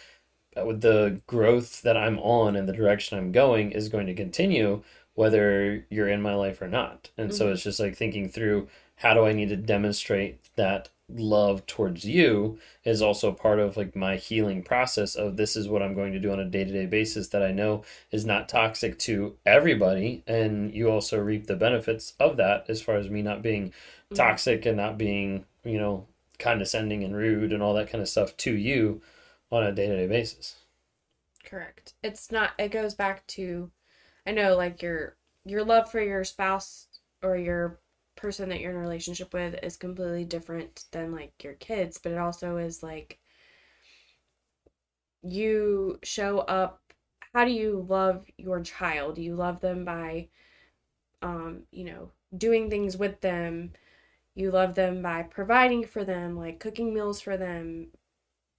uh, 0.57 0.65
with 0.65 0.81
the 0.81 1.21
growth 1.27 1.81
that 1.83 1.97
I'm 1.97 2.19
on 2.19 2.55
and 2.55 2.67
the 2.67 2.73
direction 2.73 3.17
I'm 3.17 3.31
going 3.31 3.71
is 3.71 3.89
going 3.89 4.07
to 4.07 4.13
continue 4.13 4.83
whether 5.15 5.85
you're 5.89 6.07
in 6.07 6.21
my 6.21 6.33
life 6.35 6.61
or 6.61 6.67
not. 6.67 7.11
And 7.17 7.33
so 7.33 7.47
Mhm. 7.47 7.53
it's 7.53 7.63
just 7.63 7.79
like 7.79 7.95
thinking 7.95 8.29
through 8.29 8.67
how 8.97 9.13
do 9.13 9.25
I 9.25 9.33
need 9.33 9.49
to 9.49 9.57
demonstrate 9.57 10.39
that 10.55 10.89
love 11.19 11.65
towards 11.65 12.05
you 12.05 12.59
is 12.83 13.01
also 13.01 13.31
part 13.31 13.59
of 13.59 13.77
like 13.77 13.95
my 13.95 14.15
healing 14.15 14.63
process 14.63 15.15
of 15.15 15.37
this 15.37 15.55
is 15.55 15.67
what 15.67 15.81
I'm 15.81 15.93
going 15.93 16.13
to 16.13 16.19
do 16.19 16.31
on 16.31 16.39
a 16.39 16.45
day-to-day 16.45 16.85
basis 16.87 17.29
that 17.29 17.43
I 17.43 17.51
know 17.51 17.83
is 18.11 18.25
not 18.25 18.49
toxic 18.49 18.97
to 18.99 19.35
everybody 19.45 20.23
and 20.27 20.73
you 20.73 20.89
also 20.89 21.19
reap 21.19 21.47
the 21.47 21.55
benefits 21.55 22.13
of 22.19 22.37
that 22.37 22.65
as 22.69 22.81
far 22.81 22.95
as 22.95 23.09
me 23.09 23.21
not 23.21 23.41
being 23.41 23.69
mm-hmm. 23.69 24.15
toxic 24.15 24.65
and 24.65 24.77
not 24.77 24.97
being, 24.97 25.45
you 25.63 25.77
know, 25.77 26.05
condescending 26.39 27.03
and 27.03 27.15
rude 27.15 27.53
and 27.53 27.61
all 27.61 27.73
that 27.73 27.89
kind 27.89 28.01
of 28.01 28.09
stuff 28.09 28.35
to 28.37 28.53
you 28.53 29.01
on 29.51 29.63
a 29.63 29.71
day-to-day 29.71 30.07
basis. 30.07 30.55
Correct. 31.45 31.93
It's 32.01 32.31
not 32.31 32.51
it 32.57 32.69
goes 32.69 32.95
back 32.95 33.25
to 33.27 33.69
I 34.25 34.31
know 34.31 34.55
like 34.55 34.81
your 34.81 35.15
your 35.45 35.63
love 35.63 35.91
for 35.91 36.01
your 36.01 36.23
spouse 36.23 36.87
or 37.21 37.37
your 37.37 37.79
person 38.23 38.47
that 38.47 38.61
you're 38.61 38.71
in 38.71 38.77
a 38.77 38.79
relationship 38.79 39.33
with 39.33 39.59
is 39.61 39.75
completely 39.75 40.23
different 40.23 40.85
than 40.91 41.11
like 41.11 41.33
your 41.43 41.55
kids, 41.55 41.97
but 41.97 42.13
it 42.13 42.17
also 42.17 42.55
is 42.55 42.81
like 42.81 43.19
you 45.21 45.99
show 46.03 46.39
up 46.39 46.79
how 47.33 47.43
do 47.43 47.51
you 47.51 47.85
love 47.89 48.25
your 48.37 48.61
child? 48.61 49.17
You 49.17 49.35
love 49.35 49.59
them 49.59 49.83
by 49.83 50.29
um, 51.21 51.63
you 51.71 51.83
know, 51.83 52.11
doing 52.37 52.69
things 52.69 52.95
with 52.95 53.19
them. 53.19 53.73
You 54.35 54.51
love 54.51 54.73
them 54.75 55.01
by 55.01 55.23
providing 55.23 55.85
for 55.85 56.05
them, 56.05 56.37
like 56.37 56.59
cooking 56.61 56.93
meals 56.93 57.19
for 57.19 57.35
them, 57.35 57.87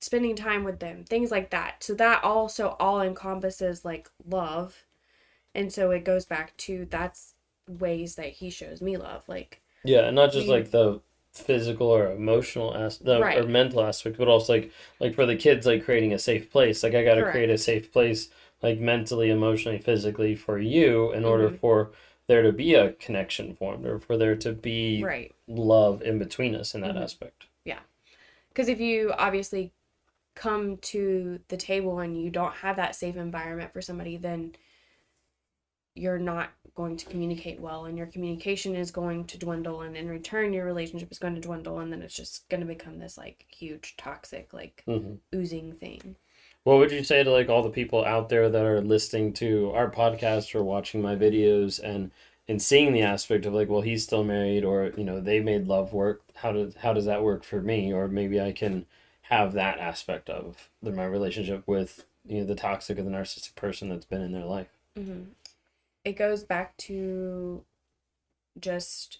spending 0.02 0.36
time 0.36 0.64
with 0.64 0.78
them, 0.80 1.04
things 1.04 1.30
like 1.30 1.50
that. 1.50 1.82
So 1.82 1.94
that 1.94 2.22
also 2.22 2.76
all 2.78 3.00
encompasses 3.00 3.82
like 3.82 4.10
love. 4.26 4.84
And 5.54 5.72
so 5.72 5.90
it 5.90 6.04
goes 6.04 6.26
back 6.26 6.54
to 6.58 6.86
that's 6.90 7.33
ways 7.68 8.16
that 8.16 8.30
he 8.30 8.50
shows 8.50 8.80
me 8.82 8.96
love. 8.96 9.24
Like 9.28 9.62
yeah, 9.84 10.06
and 10.06 10.16
not 10.16 10.32
just 10.32 10.46
we, 10.46 10.52
like 10.52 10.70
the 10.70 11.00
physical 11.32 11.88
or 11.88 12.12
emotional 12.12 12.76
aspect 12.76 13.20
right. 13.20 13.38
or 13.38 13.46
mental 13.46 13.82
aspect, 13.82 14.16
but 14.16 14.28
also 14.28 14.54
like 14.54 14.72
like 15.00 15.14
for 15.14 15.26
the 15.26 15.36
kids, 15.36 15.66
like 15.66 15.84
creating 15.84 16.12
a 16.12 16.18
safe 16.18 16.50
place. 16.50 16.82
Like 16.82 16.94
I 16.94 17.04
got 17.04 17.16
to 17.16 17.30
create 17.30 17.50
a 17.50 17.58
safe 17.58 17.92
place, 17.92 18.28
like 18.62 18.78
mentally, 18.78 19.30
emotionally, 19.30 19.78
physically 19.78 20.34
for 20.34 20.58
you, 20.58 21.12
in 21.12 21.20
mm-hmm. 21.20 21.28
order 21.28 21.50
for 21.50 21.92
there 22.26 22.42
to 22.42 22.52
be 22.52 22.74
a 22.74 22.92
connection 22.92 23.54
formed 23.54 23.84
or 23.84 23.98
for 23.98 24.16
there 24.16 24.36
to 24.36 24.52
be 24.52 25.02
right. 25.04 25.34
love 25.46 26.00
in 26.02 26.18
between 26.18 26.54
us 26.54 26.74
in 26.74 26.80
that 26.80 26.94
mm-hmm. 26.94 27.02
aspect. 27.02 27.46
Yeah, 27.64 27.80
because 28.48 28.68
if 28.68 28.80
you 28.80 29.12
obviously 29.18 29.72
come 30.34 30.78
to 30.78 31.38
the 31.48 31.56
table 31.56 32.00
and 32.00 32.20
you 32.20 32.30
don't 32.30 32.54
have 32.54 32.76
that 32.76 32.96
safe 32.96 33.16
environment 33.16 33.72
for 33.72 33.82
somebody, 33.82 34.16
then 34.16 34.54
you're 35.94 36.18
not 36.18 36.50
going 36.74 36.96
to 36.96 37.06
communicate 37.06 37.60
well 37.60 37.84
and 37.84 37.96
your 37.96 38.06
communication 38.08 38.74
is 38.74 38.90
going 38.90 39.24
to 39.24 39.38
dwindle 39.38 39.82
and 39.82 39.96
in 39.96 40.08
return 40.08 40.52
your 40.52 40.64
relationship 40.64 41.10
is 41.12 41.20
going 41.20 41.34
to 41.34 41.40
dwindle 41.40 41.78
and 41.78 41.92
then 41.92 42.02
it's 42.02 42.16
just 42.16 42.48
going 42.48 42.60
to 42.60 42.66
become 42.66 42.98
this 42.98 43.16
like 43.16 43.46
huge 43.48 43.96
toxic 43.96 44.52
like 44.52 44.82
mm-hmm. 44.88 45.14
oozing 45.34 45.72
thing. 45.74 46.16
What 46.64 46.78
would 46.78 46.90
you 46.90 47.04
say 47.04 47.22
to 47.22 47.30
like 47.30 47.48
all 47.48 47.62
the 47.62 47.70
people 47.70 48.04
out 48.04 48.28
there 48.28 48.48
that 48.48 48.64
are 48.64 48.80
listening 48.80 49.34
to 49.34 49.70
our 49.72 49.90
podcast 49.90 50.54
or 50.54 50.64
watching 50.64 51.00
my 51.00 51.14
videos 51.14 51.78
and 51.82 52.10
and 52.48 52.60
seeing 52.60 52.92
the 52.92 53.02
aspect 53.02 53.46
of 53.46 53.54
like 53.54 53.68
well 53.68 53.82
he's 53.82 54.02
still 54.02 54.24
married 54.24 54.64
or 54.64 54.92
you 54.96 55.04
know 55.04 55.20
they 55.20 55.40
made 55.40 55.68
love 55.68 55.92
work 55.92 56.22
how 56.36 56.50
does 56.50 56.74
how 56.76 56.92
does 56.92 57.04
that 57.04 57.22
work 57.22 57.44
for 57.44 57.60
me? 57.60 57.92
Or 57.92 58.08
maybe 58.08 58.40
i 58.40 58.50
can 58.50 58.86
have 59.28 59.52
that 59.52 59.78
aspect 59.78 60.28
of 60.28 60.68
the, 60.82 60.90
my 60.90 61.04
relationship 61.04 61.62
with 61.66 62.04
you 62.26 62.40
know 62.40 62.46
the 62.46 62.56
toxic 62.56 62.98
or 62.98 63.02
the 63.02 63.10
narcissistic 63.10 63.54
person 63.54 63.90
that's 63.90 64.06
been 64.06 64.22
in 64.22 64.32
their 64.32 64.44
life. 64.44 64.68
Mm-hmm 64.98 65.22
it 66.04 66.12
goes 66.12 66.44
back 66.44 66.76
to 66.76 67.64
just 68.58 69.18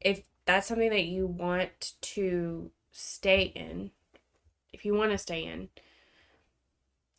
if 0.00 0.22
that's 0.44 0.66
something 0.66 0.90
that 0.90 1.04
you 1.04 1.26
want 1.26 1.92
to 2.00 2.70
stay 2.90 3.52
in, 3.54 3.90
if 4.72 4.84
you 4.84 4.94
want 4.94 5.12
to 5.12 5.18
stay 5.18 5.44
in, 5.44 5.68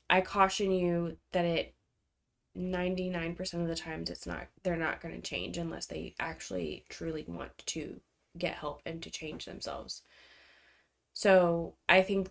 I 0.10 0.22
caution 0.22 0.72
you 0.72 1.18
that 1.32 1.46
it 1.46 1.74
99% 2.58 3.62
of 3.62 3.68
the 3.68 3.76
times 3.76 4.12
it's 4.12 4.28
not 4.28 4.46
they're 4.62 4.76
not 4.76 5.02
going 5.02 5.16
to 5.16 5.28
change 5.28 5.58
unless 5.58 5.88
they 5.88 6.14
actually 6.20 6.86
truly 6.88 7.26
want 7.28 7.52
to 7.66 8.00
get 8.38 8.56
help 8.56 8.82
and 8.86 9.02
to 9.02 9.10
change 9.10 9.46
themselves. 9.46 10.04
So, 11.14 11.76
I 11.88 12.02
think 12.02 12.30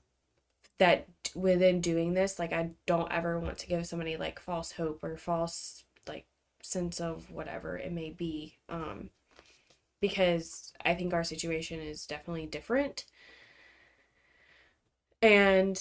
that 0.79 1.07
within 1.35 1.81
doing 1.81 2.15
this, 2.15 2.39
like 2.39 2.53
I 2.53 2.71
don't 2.87 3.11
ever 3.13 3.39
want 3.39 3.59
to 3.59 3.67
give 3.67 3.87
somebody 3.87 4.17
like 4.17 4.41
false 4.41 4.73
hope 4.73 5.03
or 5.03 5.17
false 5.17 5.85
sense 6.63 7.01
of 7.01 7.31
whatever 7.31 7.77
it 7.77 7.93
may 7.93 8.11
be 8.11 8.57
um 8.69 9.11
because 10.01 10.73
i 10.85 10.95
think 10.95 11.13
our 11.13 11.25
situation 11.25 11.81
is 11.81 12.07
definitely 12.07 12.47
different. 12.47 13.05
And 15.23 15.81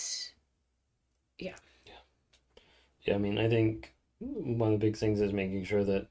yeah. 1.40 1.56
Yeah. 1.86 1.94
Yeah 3.04 3.16
i 3.16 3.18
mean 3.18 3.38
i 3.38 3.50
think 3.50 3.94
one 4.20 4.74
of 4.74 4.80
the 4.80 4.86
big 4.86 4.98
things 4.98 5.20
is 5.20 5.34
making 5.34 5.64
sure 5.64 5.84
that 5.84 6.08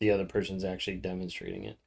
the 0.00 0.10
other 0.10 0.24
person's 0.24 0.64
actually 0.64 0.96
demonstrating 0.96 1.64
it 1.64 1.78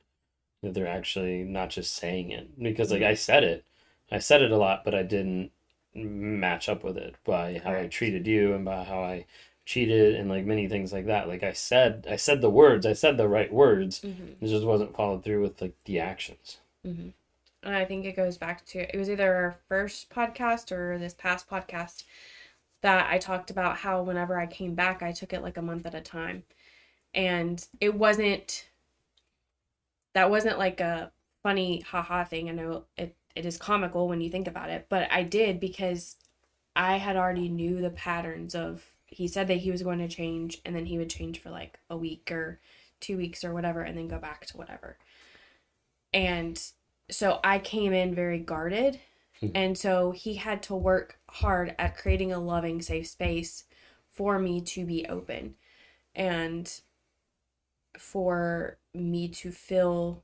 that 0.63 0.73
they're 0.73 0.87
actually 0.87 1.43
not 1.43 1.69
just 1.69 1.95
saying 1.95 2.31
it 2.31 2.59
because 2.61 2.91
like 2.91 3.03
i 3.03 3.13
said 3.15 3.43
it. 3.43 3.65
I 4.11 4.19
said 4.19 4.41
it 4.41 4.51
a 4.51 4.57
lot 4.57 4.83
but 4.85 4.95
i 4.95 5.03
didn't 5.03 5.51
match 5.95 6.69
up 6.69 6.83
with 6.83 6.97
it 6.97 7.15
by 7.25 7.61
how 7.63 7.73
i 7.73 7.87
treated 7.87 8.27
you 8.27 8.53
and 8.53 8.65
by 8.65 8.83
how 8.83 9.01
i 9.01 9.25
cheated 9.67 10.15
and 10.15 10.29
like 10.29 10.45
many 10.45 10.69
things 10.69 10.93
like 10.93 11.07
that. 11.07 11.27
Like 11.27 11.43
I 11.43 11.51
said, 11.51 12.07
I 12.09 12.15
said 12.15 12.39
the 12.39 12.49
words, 12.49 12.85
I 12.85 12.93
said 12.93 13.17
the 13.17 13.27
right 13.27 13.51
words. 13.51 13.99
Mm-hmm. 13.99 14.43
It 14.43 14.47
just 14.47 14.65
wasn't 14.65 14.95
followed 14.95 15.25
through 15.25 15.41
with 15.41 15.61
like 15.61 15.75
the 15.83 15.99
actions. 15.99 16.57
Mm-hmm. 16.85 17.09
And 17.63 17.75
I 17.75 17.83
think 17.83 18.05
it 18.05 18.15
goes 18.15 18.37
back 18.37 18.65
to 18.67 18.79
it 18.79 18.97
was 18.97 19.09
either 19.09 19.35
our 19.35 19.57
first 19.67 20.09
podcast 20.09 20.71
or 20.71 20.97
this 20.97 21.13
past 21.13 21.49
podcast 21.49 22.05
that 22.79 23.11
I 23.11 23.17
talked 23.17 23.51
about 23.51 23.75
how 23.79 24.01
whenever 24.03 24.39
I 24.39 24.45
came 24.45 24.73
back, 24.73 25.03
I 25.03 25.11
took 25.11 25.33
it 25.33 25.41
like 25.41 25.57
a 25.57 25.61
month 25.61 25.85
at 25.85 25.93
a 25.93 26.01
time, 26.01 26.43
and 27.13 27.65
it 27.81 27.93
wasn't. 27.93 28.69
That 30.13 30.29
wasn't 30.29 30.57
like 30.57 30.79
a 30.79 31.11
funny 31.43 31.81
haha 31.81 32.23
thing. 32.23 32.49
I 32.49 32.53
know 32.53 32.85
it 32.95 33.15
it 33.35 33.45
is 33.45 33.57
comical 33.57 34.07
when 34.07 34.21
you 34.21 34.29
think 34.29 34.47
about 34.47 34.69
it, 34.69 34.85
but 34.87 35.11
I 35.11 35.23
did 35.23 35.59
because 35.59 36.15
I 36.73 36.97
had 36.97 37.17
already 37.17 37.49
knew 37.49 37.81
the 37.81 37.89
patterns 37.89 38.55
of 38.55 38.85
he 39.07 39.27
said 39.27 39.47
that 39.47 39.57
he 39.57 39.71
was 39.71 39.83
going 39.83 39.99
to 39.99 40.07
change 40.07 40.61
and 40.65 40.75
then 40.75 40.85
he 40.85 40.97
would 40.97 41.09
change 41.09 41.39
for 41.41 41.49
like 41.49 41.79
a 41.89 41.97
week 41.97 42.31
or 42.31 42.59
two 42.99 43.17
weeks 43.17 43.43
or 43.43 43.53
whatever 43.53 43.81
and 43.81 43.97
then 43.97 44.07
go 44.07 44.19
back 44.19 44.45
to 44.45 44.57
whatever. 44.57 44.97
And 46.13 46.61
so 47.09 47.39
I 47.43 47.59
came 47.59 47.93
in 47.93 48.13
very 48.13 48.39
guarded. 48.39 48.99
Hmm. 49.39 49.49
and 49.53 49.77
so 49.77 50.09
he 50.09 50.33
had 50.33 50.63
to 50.63 50.75
work 50.75 51.19
hard 51.29 51.75
at 51.77 51.95
creating 51.95 52.33
a 52.33 52.39
loving, 52.39 52.81
safe 52.81 53.05
space 53.05 53.65
for 54.09 54.39
me 54.39 54.61
to 54.61 54.83
be 54.83 55.05
open 55.05 55.53
and 56.15 56.81
for 57.99 58.79
me 58.95 59.27
to 59.27 59.51
feel 59.51 60.23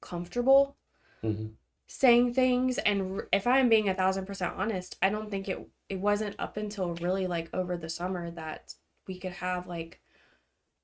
comfortable 0.00 0.76
mm-hmm. 1.22 1.46
Saying 1.86 2.34
things. 2.34 2.78
And 2.78 3.22
if 3.32 3.46
I'm 3.46 3.68
being 3.68 3.88
a 3.88 3.94
thousand 3.94 4.26
percent 4.26 4.54
honest, 4.56 4.96
I 5.02 5.10
don't 5.10 5.30
think 5.30 5.48
it 5.48 5.66
it 5.88 6.00
wasn't 6.00 6.36
up 6.38 6.56
until 6.56 6.94
really 6.96 7.26
like 7.26 7.50
over 7.52 7.76
the 7.76 7.88
summer 7.88 8.30
that 8.32 8.74
we 9.06 9.18
could 9.18 9.32
have 9.32 9.66
like 9.66 10.00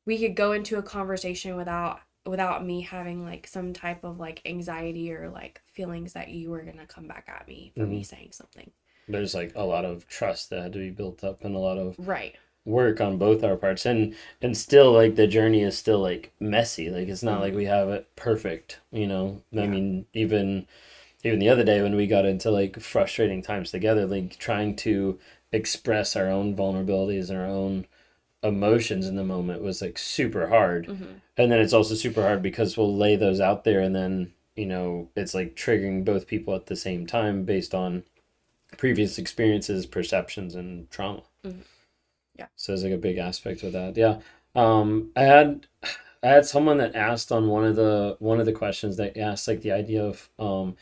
we 0.06 0.18
could 0.18 0.34
go 0.34 0.52
into 0.52 0.78
a 0.78 0.82
conversation 0.82 1.56
without 1.56 2.00
without 2.26 2.64
me 2.64 2.82
having 2.82 3.24
like 3.24 3.46
some 3.46 3.72
type 3.72 4.04
of 4.04 4.18
like 4.18 4.42
anxiety 4.44 5.12
or 5.12 5.30
like 5.30 5.62
feelings 5.72 6.12
that 6.12 6.28
you 6.28 6.50
were 6.50 6.62
gonna 6.62 6.86
come 6.86 7.06
back 7.06 7.28
at 7.28 7.48
me 7.48 7.72
for 7.74 7.82
mm-hmm. 7.82 7.90
me 7.90 8.02
saying 8.02 8.30
something. 8.32 8.70
There's 9.08 9.34
like 9.34 9.52
a 9.56 9.64
lot 9.64 9.84
of 9.84 10.06
trust 10.06 10.50
that 10.50 10.62
had 10.62 10.72
to 10.74 10.78
be 10.78 10.90
built 10.90 11.24
up 11.24 11.44
and 11.44 11.56
a 11.56 11.58
lot 11.58 11.78
of 11.78 11.96
right 11.98 12.36
work 12.64 13.00
on 13.00 13.16
both 13.16 13.42
our 13.42 13.56
parts 13.56 13.86
and 13.86 14.14
and 14.42 14.56
still 14.56 14.92
like 14.92 15.16
the 15.16 15.26
journey 15.26 15.62
is 15.62 15.76
still 15.76 15.98
like 15.98 16.30
messy 16.38 16.90
like 16.90 17.08
it's 17.08 17.22
not 17.22 17.34
mm-hmm. 17.34 17.42
like 17.42 17.54
we 17.54 17.64
have 17.64 17.88
it 17.88 18.06
perfect 18.16 18.78
you 18.92 19.06
know 19.06 19.42
i 19.56 19.66
mean 19.66 20.04
even 20.12 20.66
even 21.24 21.38
the 21.38 21.48
other 21.48 21.64
day 21.64 21.82
when 21.82 21.96
we 21.96 22.06
got 22.06 22.24
into 22.24 22.50
like 22.50 22.80
frustrating 22.80 23.42
times 23.42 23.70
together, 23.70 24.06
like 24.06 24.38
trying 24.38 24.74
to 24.76 25.18
express 25.52 26.16
our 26.16 26.28
own 26.28 26.56
vulnerabilities 26.56 27.28
and 27.28 27.38
our 27.38 27.46
own 27.46 27.86
emotions 28.42 29.06
in 29.06 29.16
the 29.16 29.24
moment 29.24 29.62
was 29.62 29.82
like 29.82 29.98
super 29.98 30.48
hard. 30.48 30.86
Mm-hmm. 30.86 31.12
And 31.36 31.52
then 31.52 31.60
it's 31.60 31.72
also 31.72 31.94
super 31.94 32.22
hard 32.22 32.42
because 32.42 32.76
we'll 32.76 32.96
lay 32.96 33.16
those 33.16 33.40
out 33.40 33.64
there 33.64 33.80
and 33.80 33.94
then, 33.94 34.32
you 34.56 34.66
know, 34.66 35.08
it's 35.14 35.34
like 35.34 35.56
triggering 35.56 36.04
both 36.04 36.26
people 36.26 36.54
at 36.54 36.66
the 36.66 36.76
same 36.76 37.06
time 37.06 37.44
based 37.44 37.74
on 37.74 38.04
previous 38.78 39.18
experiences, 39.18 39.84
perceptions, 39.84 40.54
and 40.54 40.90
trauma. 40.90 41.22
Mm-hmm. 41.44 41.60
Yeah. 42.40 42.46
So 42.56 42.72
it's 42.72 42.82
like 42.82 42.92
a 42.92 42.98
big 42.98 43.18
aspect 43.18 43.62
of 43.62 43.72
that. 43.72 43.96
Yeah. 43.96 44.20
Um, 44.54 45.10
I 45.16 45.22
had 45.22 45.66
I 46.22 46.28
had 46.28 46.46
someone 46.46 46.78
that 46.78 46.94
asked 46.96 47.32
on 47.32 47.48
one 47.48 47.64
of 47.64 47.76
the 47.76 48.16
one 48.20 48.40
of 48.40 48.46
the 48.46 48.52
questions 48.52 48.96
that 48.96 49.16
asked 49.18 49.48
like 49.48 49.62
the 49.62 49.72
idea 49.72 50.04
of 50.04 50.30
um 50.38 50.76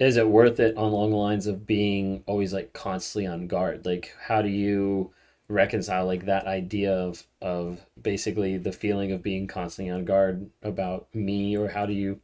is 0.00 0.16
it 0.18 0.28
worth 0.28 0.60
it 0.60 0.76
on 0.76 0.92
along 0.92 1.10
the 1.12 1.16
lines 1.16 1.46
of 1.48 1.66
being 1.66 2.24
always 2.26 2.52
like 2.54 2.72
constantly 2.74 3.26
on 3.28 3.48
guard 3.48 3.86
like 3.86 4.14
how 4.28 4.42
do 4.42 4.48
you 4.48 5.12
reconcile 5.48 6.06
like 6.06 6.26
that 6.26 6.46
idea 6.46 6.92
of 6.94 7.24
of 7.42 7.86
basically 8.02 8.58
the 8.58 8.72
feeling 8.72 9.12
of 9.12 9.22
being 9.22 9.46
constantly 9.48 9.92
on 9.92 10.04
guard 10.06 10.50
about 10.62 11.08
me 11.14 11.56
or 11.56 11.68
how 11.68 11.86
do 11.86 11.94
you 11.94 12.20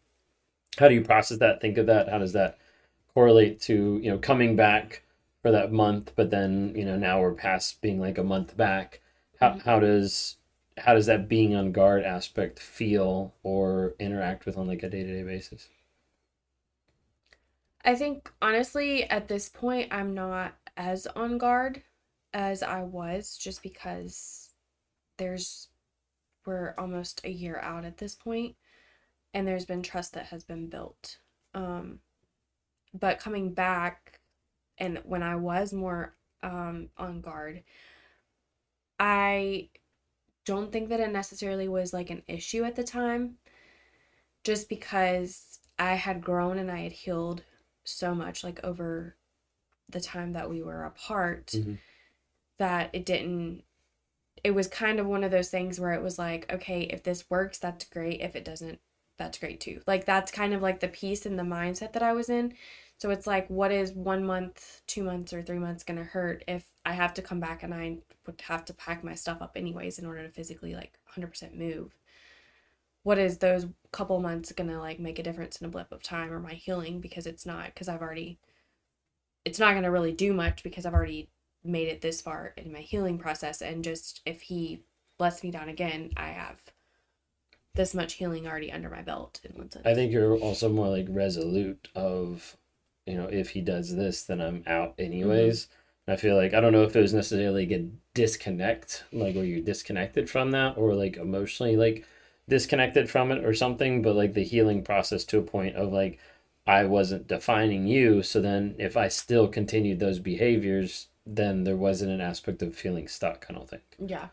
how 0.78 0.88
do 0.88 0.94
you 0.94 1.02
process 1.02 1.38
that 1.38 1.60
think 1.60 1.78
of 1.78 1.86
that 1.86 2.08
how 2.08 2.18
does 2.18 2.32
that 2.32 2.58
correlate 3.14 3.60
to 3.60 4.00
you 4.02 4.10
know 4.10 4.18
coming 4.18 4.56
back 4.56 5.03
for 5.44 5.52
that 5.52 5.72
month, 5.72 6.12
but 6.16 6.33
then 6.33 6.74
you 6.76 6.85
know 6.85 6.96
now 6.98 7.20
we're 7.22 7.35
past 7.35 7.83
being 7.83 8.00
like 8.00 8.18
a 8.18 8.24
month 8.24 8.57
back. 8.59 9.00
How 9.40 9.57
Mhm. 9.57 9.61
how 9.64 9.80
does 9.80 10.38
how 10.78 10.94
does 10.94 11.07
that 11.07 11.28
being 11.28 11.54
on 11.54 11.72
guard 11.72 12.02
aspect 12.04 12.59
feel 12.61 13.37
or 13.44 13.94
interact 14.00 14.46
with 14.46 14.59
on 14.59 14.66
like 14.68 14.83
a 14.83 14.90
day 14.90 15.04
to 15.04 15.14
day 15.14 15.24
basis? 15.24 15.68
I 17.85 17.94
think 17.94 18.33
honestly, 18.42 19.04
at 19.11 19.28
this 19.28 19.48
point, 19.48 19.92
I'm 19.92 20.14
not 20.14 20.54
as 20.76 21.07
on 21.09 21.38
guard 21.38 21.83
as 22.33 22.62
I 22.62 22.83
was 22.83 23.37
just 23.37 23.62
because 23.62 24.54
there's 25.18 25.68
we're 26.46 26.74
almost 26.78 27.24
a 27.24 27.30
year 27.30 27.59
out 27.61 27.85
at 27.85 27.98
this 27.98 28.14
point 28.16 28.57
and 29.35 29.46
there's 29.48 29.66
been 29.66 29.83
trust 29.83 30.14
that 30.14 30.26
has 30.26 30.44
been 30.44 30.68
built. 30.68 31.18
Um, 31.54 32.00
but 32.94 33.18
coming 33.20 33.54
back 33.54 34.20
and 34.78 35.00
when 35.04 35.22
I 35.22 35.37
was 35.37 35.72
more 35.72 36.14
um, 36.42 36.90
on 36.96 37.20
guard, 37.20 37.62
I 38.98 39.70
don't 40.44 40.72
think 40.72 40.88
that 40.90 41.00
it 41.00 41.12
necessarily 41.12 41.68
was 41.68 41.92
like 41.92 42.10
an 42.10 42.22
issue 42.28 42.64
at 42.64 42.76
the 42.76 42.84
time 42.84 43.38
just 44.42 44.68
because 44.68 45.60
I 45.78 45.94
had 45.94 46.22
grown 46.22 46.58
and 46.58 46.70
I 46.70 46.80
had 46.80 46.92
healed 46.92 47.42
so 47.84 48.14
much 48.14 48.44
like 48.44 48.62
over 48.64 49.16
the 49.88 50.00
time 50.00 50.32
that 50.32 50.50
we 50.50 50.62
were 50.62 50.84
apart 50.84 51.48
Mhm. 51.48 51.78
that 52.58 52.90
it 52.92 53.04
didn't 53.06 53.64
it 54.44 54.52
was 54.52 54.68
kind 54.68 55.00
of 55.00 55.06
one 55.06 55.24
of 55.24 55.30
those 55.32 55.50
things 55.50 55.80
where 55.80 55.92
it 55.94 56.02
was 56.02 56.18
like 56.18 56.52
okay 56.52 56.82
if 56.82 57.02
this 57.04 57.30
works 57.30 57.58
that's 57.58 57.84
great. 57.87 58.20
If 58.20 58.37
it 58.37 58.44
doesn't 58.44 58.80
that's 59.18 59.38
great 59.38 59.60
too. 59.60 59.82
Like 59.87 60.04
that's 60.06 60.32
kind 60.32 60.54
of 60.54 60.62
like 60.62 60.80
the 60.80 60.88
peace 60.88 61.26
and 61.26 61.38
the 61.38 61.44
mindset 61.44 61.92
that 61.94 62.02
I 62.02 62.12
was 62.14 62.30
in 62.30 62.54
so 62.98 63.11
it's 63.11 63.26
like 63.26 63.48
what 63.48 63.72
is 63.72 63.92
one 63.92 64.24
month 64.24 64.83
two 64.87 65.02
months 65.02 65.33
or 65.33 65.42
three 65.42 65.59
months 65.59 65.85
gonna 65.85 66.04
hurt 66.04 66.44
if 66.46 66.64
I 66.85 66.92
have 66.92 67.14
to 67.14 67.22
come 67.22 67.40
back 67.40 67.62
and 67.62 67.74
I 67.74 67.98
would 68.26 68.40
have 68.42 68.64
to 68.66 68.74
pack 68.74 69.04
my 69.04 69.14
stuff 69.14 69.42
up 69.42 69.52
anyways 69.57 69.98
in 69.98 70.07
order 70.07 70.22
to 70.22 70.33
physically 70.33 70.74
like 70.74 70.98
100% 71.16 71.54
move? 71.54 71.96
What 73.02 73.18
is 73.18 73.38
those 73.38 73.66
couple 73.92 74.20
months 74.20 74.52
gonna 74.52 74.80
like 74.80 74.98
make 75.00 75.18
a 75.18 75.22
difference 75.22 75.61
in 75.61 75.66
a 75.66 75.70
blip 75.70 75.92
of 75.92 76.02
time 76.02 76.33
or 76.33 76.40
my 76.40 76.54
healing? 76.54 77.00
Because 77.00 77.26
it's 77.26 77.44
not 77.44 77.66
because 77.66 77.88
I've 77.88 78.02
already 78.02 78.38
it's 79.44 79.59
not 79.59 79.74
gonna 79.74 79.90
really 79.90 80.12
do 80.12 80.33
much 80.33 80.62
because 80.62 80.87
I've 80.87 80.94
already 80.94 81.28
made 81.64 81.88
it 81.88 82.00
this 82.00 82.20
far 82.20 82.54
in 82.57 82.72
my 82.72 82.80
healing 82.80 83.18
process. 83.18 83.61
And 83.61 83.85
just 83.85 84.20
if 84.24 84.42
he 84.42 84.85
lets 85.18 85.42
me 85.42 85.50
down 85.50 85.68
again 85.68 86.11
I 86.16 86.28
have 86.28 86.62
this 87.74 87.94
much 87.94 88.14
healing 88.14 88.46
already 88.46 88.70
under 88.70 88.88
my 88.88 89.02
belt 89.02 89.40
in 89.44 89.57
one 89.57 89.70
sense. 89.70 89.85
I 89.85 89.94
think 89.94 90.12
you're 90.12 90.37
also 90.37 90.68
more 90.68 90.88
like 90.88 91.07
resolute 91.09 91.88
of, 91.94 92.57
you 93.06 93.14
know, 93.14 93.26
if 93.26 93.50
he 93.50 93.60
does 93.60 93.94
this, 93.94 94.22
then 94.22 94.40
I'm 94.40 94.62
out 94.66 94.94
anyways. 94.98 95.68
I 96.06 96.16
feel 96.16 96.36
like 96.36 96.54
I 96.54 96.60
don't 96.60 96.72
know 96.72 96.84
if 96.84 96.94
it 96.96 97.00
was 97.00 97.14
necessarily 97.14 97.66
like 97.66 97.78
a 97.78 97.88
disconnect, 98.14 99.04
like 99.12 99.34
where 99.34 99.44
you're 99.44 99.60
disconnected 99.60 100.28
from 100.28 100.50
that, 100.52 100.76
or 100.76 100.94
like 100.94 101.16
emotionally 101.16 101.76
like 101.76 102.04
disconnected 102.48 103.08
from 103.10 103.30
it 103.32 103.44
or 103.44 103.54
something, 103.54 104.02
but 104.02 104.14
like 104.16 104.34
the 104.34 104.44
healing 104.44 104.82
process 104.84 105.24
to 105.24 105.38
a 105.38 105.42
point 105.42 105.76
of 105.76 105.92
like 105.92 106.18
I 106.66 106.84
wasn't 106.84 107.28
defining 107.28 107.86
you, 107.86 108.22
so 108.22 108.40
then 108.40 108.74
if 108.78 108.96
I 108.96 109.08
still 109.08 109.48
continued 109.48 110.00
those 110.00 110.18
behaviors, 110.18 111.08
then 111.26 111.64
there 111.64 111.76
wasn't 111.76 112.12
an 112.12 112.20
aspect 112.20 112.62
of 112.62 112.74
feeling 112.76 113.08
stuck, 113.08 113.46
I 113.48 113.54
don't 113.54 113.68
think. 113.68 113.82
Yeah. 113.98 114.28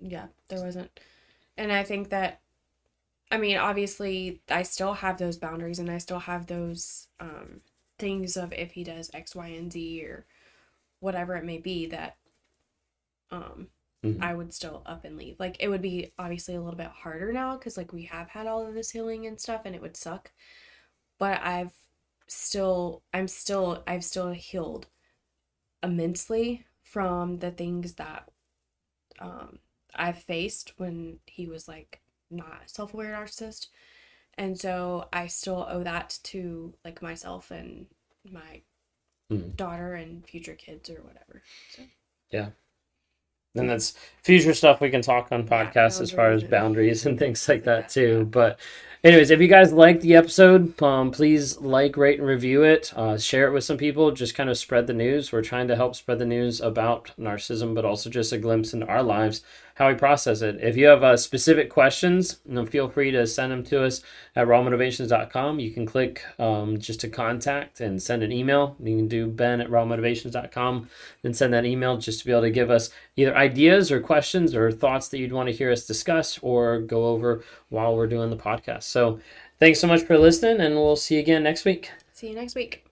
Yeah, 0.00 0.26
there 0.48 0.62
wasn't. 0.62 0.98
And 1.56 1.72
I 1.72 1.82
think 1.82 2.10
that 2.10 2.40
I 3.30 3.36
mean, 3.38 3.58
obviously 3.58 4.40
I 4.48 4.62
still 4.62 4.94
have 4.94 5.18
those 5.18 5.36
boundaries 5.36 5.78
and 5.78 5.90
I 5.90 5.98
still 5.98 6.20
have 6.20 6.46
those 6.46 7.08
um 7.20 7.60
things 7.98 8.36
of 8.36 8.52
if 8.52 8.72
he 8.72 8.84
does 8.84 9.10
X, 9.14 9.34
Y, 9.34 9.48
and 9.48 9.72
Z 9.72 10.04
or 10.04 10.26
whatever 11.00 11.36
it 11.36 11.44
may 11.44 11.58
be 11.58 11.86
that 11.88 12.16
um 13.30 13.68
Mhm. 14.02 14.20
I 14.20 14.34
would 14.34 14.52
still 14.52 14.82
up 14.84 15.04
and 15.04 15.16
leave. 15.16 15.38
Like 15.38 15.56
it 15.60 15.68
would 15.68 15.82
be 15.82 16.12
obviously 16.18 16.56
a 16.56 16.60
little 16.60 16.76
bit 16.76 16.88
harder 16.88 17.32
now 17.32 17.56
because 17.56 17.76
like 17.76 17.92
we 17.92 18.04
have 18.04 18.28
had 18.30 18.46
all 18.48 18.66
of 18.66 18.74
this 18.74 18.90
healing 18.90 19.26
and 19.26 19.40
stuff 19.40 19.62
and 19.64 19.74
it 19.74 19.82
would 19.82 19.96
suck. 19.96 20.32
But 21.18 21.40
I've 21.42 21.74
still 22.28 23.02
I'm 23.14 23.28
still 23.28 23.84
I've 23.86 24.04
still 24.04 24.30
healed 24.32 24.88
immensely 25.82 26.66
from 26.82 27.38
the 27.38 27.50
things 27.52 27.94
that 27.94 28.30
um 29.20 29.58
I've 29.94 30.18
faced 30.22 30.74
when 30.78 31.20
he 31.26 31.46
was 31.46 31.68
like 31.68 32.02
not 32.30 32.70
self-aware 32.70 33.14
narcissist. 33.14 33.68
And 34.38 34.58
so 34.58 35.08
I 35.12 35.26
still 35.26 35.66
owe 35.68 35.82
that 35.82 36.18
to 36.24 36.72
like 36.84 37.02
myself 37.02 37.50
and 37.50 37.86
my 38.30 38.62
Mhm. 39.30 39.56
daughter 39.56 39.94
and 39.94 40.26
future 40.26 40.54
kids 40.54 40.88
or 40.88 41.02
whatever. 41.02 41.42
So 41.70 41.82
Yeah. 42.30 42.50
And 43.54 43.68
that's 43.68 43.94
future 44.22 44.54
stuff 44.54 44.80
we 44.80 44.90
can 44.90 45.02
talk 45.02 45.32
on 45.32 45.46
Yeah, 45.50 45.72
as 45.74 46.10
far 46.12 46.30
as 46.30 46.42
boundaries. 46.44 46.50
boundaries 46.50 47.06
and 47.06 47.18
things 47.18 47.48
like 47.48 47.64
that 47.64 47.88
too. 47.88 48.26
But 48.30 48.60
anyways, 49.02 49.30
if 49.30 49.40
you 49.40 49.48
guys 49.48 49.72
liked 49.72 50.02
the 50.02 50.14
episode, 50.14 50.80
um, 50.82 51.10
please 51.10 51.58
like, 51.58 51.96
rate, 51.96 52.20
and 52.20 52.28
review 52.28 52.62
it. 52.62 52.92
Uh, 52.94 53.18
share 53.18 53.48
it 53.48 53.52
with 53.52 53.64
some 53.64 53.76
people. 53.78 54.12
Just 54.12 54.34
kind 54.36 54.48
of 54.50 54.58
spread 54.58 54.86
the 54.86 54.92
news. 54.92 55.32
We're 55.32 55.42
trying 55.42 55.66
to 55.68 55.76
help 55.76 55.96
spread 55.96 56.18
the 56.20 56.26
news 56.26 56.60
about 56.60 57.10
narcissism, 57.18 57.74
but 57.74 57.84
also 57.84 58.10
just 58.10 58.32
a 58.32 58.38
glimpse 58.38 58.72
into 58.72 58.86
our 58.86 59.02
lives, 59.02 59.42
how 59.78 59.86
we 59.86 59.94
process 59.94 60.42
it. 60.42 60.58
If 60.60 60.76
you 60.76 60.86
have 60.86 61.04
uh, 61.04 61.16
specific 61.16 61.70
questions, 61.70 62.40
know, 62.44 62.66
feel 62.66 62.88
free 62.88 63.12
to 63.12 63.28
send 63.28 63.52
them 63.52 63.62
to 63.64 63.84
us 63.84 64.02
at 64.34 64.48
rawmotivations.com. 64.48 65.60
You 65.60 65.70
can 65.70 65.86
click 65.86 66.24
um, 66.36 66.80
just 66.80 67.00
to 67.02 67.08
contact 67.08 67.80
and 67.80 68.02
send 68.02 68.24
an 68.24 68.32
email. 68.32 68.74
You 68.82 68.96
can 68.96 69.06
do 69.06 69.28
ben 69.28 69.60
at 69.60 69.70
rawmotivations.com 69.70 70.90
and 71.22 71.36
send 71.36 71.54
that 71.54 71.64
email 71.64 71.96
just 71.96 72.18
to 72.18 72.26
be 72.26 72.32
able 72.32 72.42
to 72.42 72.50
give 72.50 72.70
us 72.70 72.90
either 73.14 73.36
ideas 73.36 73.92
or 73.92 74.00
questions 74.00 74.52
or 74.52 74.72
thoughts 74.72 75.06
that 75.08 75.18
you'd 75.18 75.32
want 75.32 75.48
to 75.48 75.54
hear 75.54 75.70
us 75.70 75.86
discuss 75.86 76.38
or 76.42 76.80
go 76.80 77.06
over 77.06 77.44
while 77.68 77.94
we're 77.94 78.08
doing 78.08 78.30
the 78.30 78.36
podcast. 78.36 78.82
So 78.82 79.20
thanks 79.60 79.78
so 79.78 79.86
much 79.86 80.02
for 80.02 80.18
listening, 80.18 80.60
and 80.60 80.74
we'll 80.74 80.96
see 80.96 81.14
you 81.14 81.20
again 81.20 81.44
next 81.44 81.64
week. 81.64 81.92
see 82.12 82.30
you 82.30 82.34
next 82.34 82.56
week. 82.56 82.84